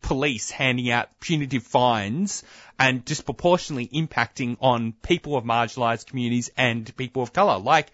[0.02, 2.44] police handing out punitive fines
[2.80, 7.60] and disproportionately impacting on people of marginalised communities and people of colour.
[7.60, 7.92] Like,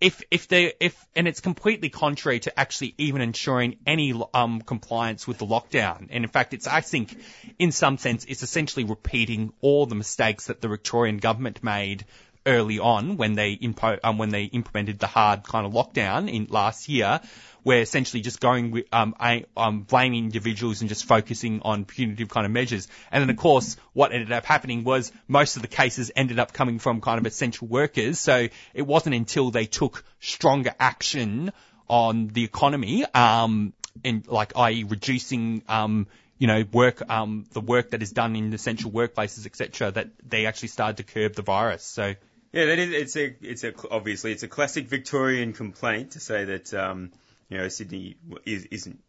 [0.00, 5.26] if if they if and it's completely contrary to actually even ensuring any um compliance
[5.26, 6.08] with the lockdown.
[6.10, 7.16] And in fact, it's I think
[7.58, 12.06] in some sense it's essentially repeating all the mistakes that the Victorian government made
[12.46, 16.46] early on when they impo- um, when they implemented the hard kind of lockdown in
[16.50, 17.20] last year,
[17.62, 22.46] where essentially just going um, I, um, blaming individuals and just focusing on punitive kind
[22.46, 22.88] of measures.
[23.10, 26.52] And then of course what ended up happening was most of the cases ended up
[26.52, 28.18] coming from kind of essential workers.
[28.18, 31.52] So it wasn't until they took stronger action
[31.88, 33.72] on the economy, um,
[34.04, 34.84] in like i.e.
[34.84, 36.06] reducing um,
[36.40, 40.46] you know, work, um, the work that is done in essential workplaces, etc., that they
[40.46, 41.84] actually started to curb the virus.
[41.84, 42.14] So,
[42.52, 46.44] Yeah, that is, it's a, it's a, obviously it's a classic Victorian complaint to say
[46.46, 47.12] that, um,
[47.48, 49.00] you know, Sydney is, isn't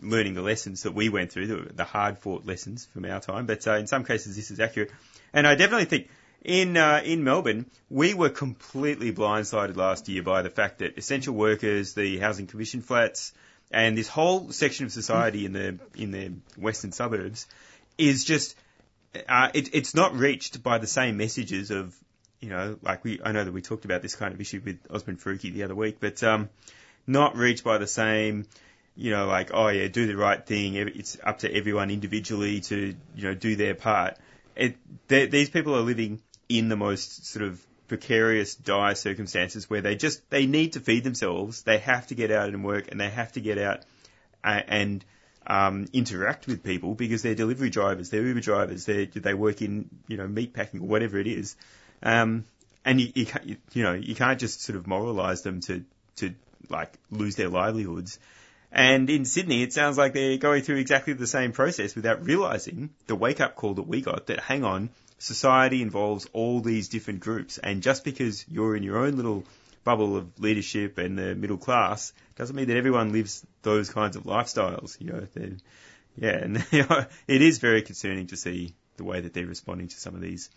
[0.00, 3.46] learning the lessons that we went through, the, the hard fought lessons from our time.
[3.46, 4.90] But uh, in some cases, this is accurate.
[5.32, 6.08] And I definitely think
[6.44, 11.34] in uh, in Melbourne, we were completely blindsided last year by the fact that essential
[11.34, 13.32] workers, the housing commission flats,
[13.70, 17.46] and this whole section of society in the in the western suburbs
[17.98, 18.54] is just
[19.28, 21.94] uh, it, it's not reached by the same messages of
[22.40, 24.78] you know like we I know that we talked about this kind of issue with
[24.90, 26.48] Osman Faruqi the other week, but um,
[27.06, 28.46] not reached by the same
[28.96, 32.94] you know like oh yeah do the right thing it's up to everyone individually to
[33.14, 34.16] you know do their part.
[34.56, 39.96] It, these people are living in the most sort of precarious, dire circumstances where they
[39.96, 41.62] just they need to feed themselves.
[41.62, 43.80] They have to get out and work, and they have to get out
[44.44, 45.04] uh, and
[45.46, 49.88] um, interact with people because they're delivery drivers, they're Uber drivers, they they work in
[50.06, 51.56] you know meat packing or whatever it is.
[52.02, 52.44] Um,
[52.84, 55.84] and you, you, can't, you, know you can't just sort of moralise them to
[56.16, 56.34] to
[56.68, 58.18] like lose their livelihoods.
[58.70, 62.90] And in Sydney, it sounds like they're going through exactly the same process without realising
[63.06, 67.20] the wake up call that we got that hang on, society involves all these different
[67.20, 69.44] groups, and just because you're in your own little
[69.84, 74.24] bubble of leadership and the middle class doesn't mean that everyone lives those kinds of
[74.24, 75.00] lifestyles.
[75.00, 75.26] You know,
[76.16, 76.66] yeah, and
[77.26, 80.50] it is very concerning to see the way that they're responding to some of these.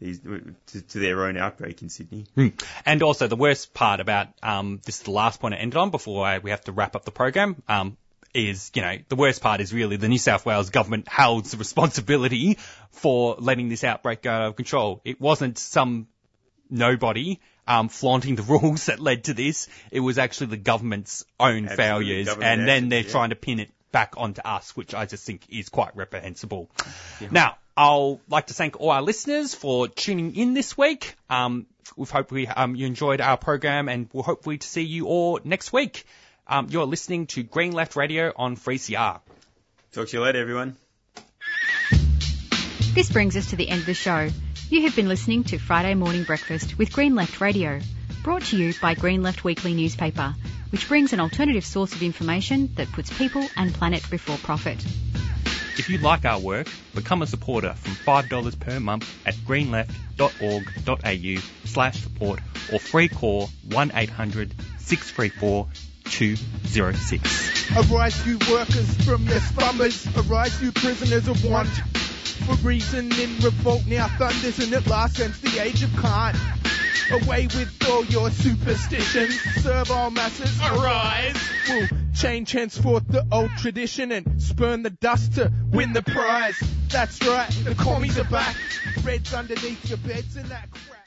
[0.00, 2.26] These, to, to their own outbreak in Sydney.
[2.34, 2.48] Hmm.
[2.86, 5.90] And also the worst part about um, this is the last point I ended on
[5.90, 7.62] before I, we have to wrap up the program.
[7.68, 7.96] Um,
[8.32, 11.56] is you know the worst part is really the New South Wales government holds the
[11.56, 12.58] responsibility
[12.90, 15.00] for letting this outbreak go out of control.
[15.04, 16.06] It wasn't some
[16.70, 19.68] nobody um, flaunting the rules that led to this.
[19.90, 23.10] It was actually the government's own Absolutely, failures, government and then they're yeah.
[23.10, 26.70] trying to pin it back onto us, which I just think is quite reprehensible.
[27.30, 31.14] Now, I'll like to thank all our listeners for tuning in this week.
[31.28, 35.40] Um, we've hopefully um, you enjoyed our program, and we'll hopefully to see you all
[35.44, 36.04] next week.
[36.46, 39.20] Um, you're listening to Green Left Radio on 3CR.
[39.92, 40.76] Talk to you later, everyone.
[42.92, 44.28] This brings us to the end of the show.
[44.68, 47.80] You have been listening to Friday Morning Breakfast with Green Left Radio,
[48.22, 50.34] brought to you by Green Left Weekly newspaper,
[50.70, 54.84] which brings an alternative source of information that puts people and planet before profit.
[55.78, 62.02] If you like our work, become a supporter from $5 per month at greenleft.org.au slash
[62.02, 62.40] support
[62.72, 65.68] or free call 1800 634
[66.04, 67.76] 206.
[67.76, 70.06] Arise, you workers from their slumbers.
[70.16, 71.68] Arise, you prisoners of want.
[71.68, 76.36] For reason in revolt now thunders, and at last since the age of cant.
[77.10, 79.40] Away with all your superstitions.
[79.62, 80.60] Serve all masses.
[80.60, 81.36] Arise.
[81.68, 86.60] We'll change henceforth the old tradition and spurn the dust to win the prize.
[86.88, 88.56] That's right, the commies are back.
[89.04, 90.99] Reds underneath your beds and that crap.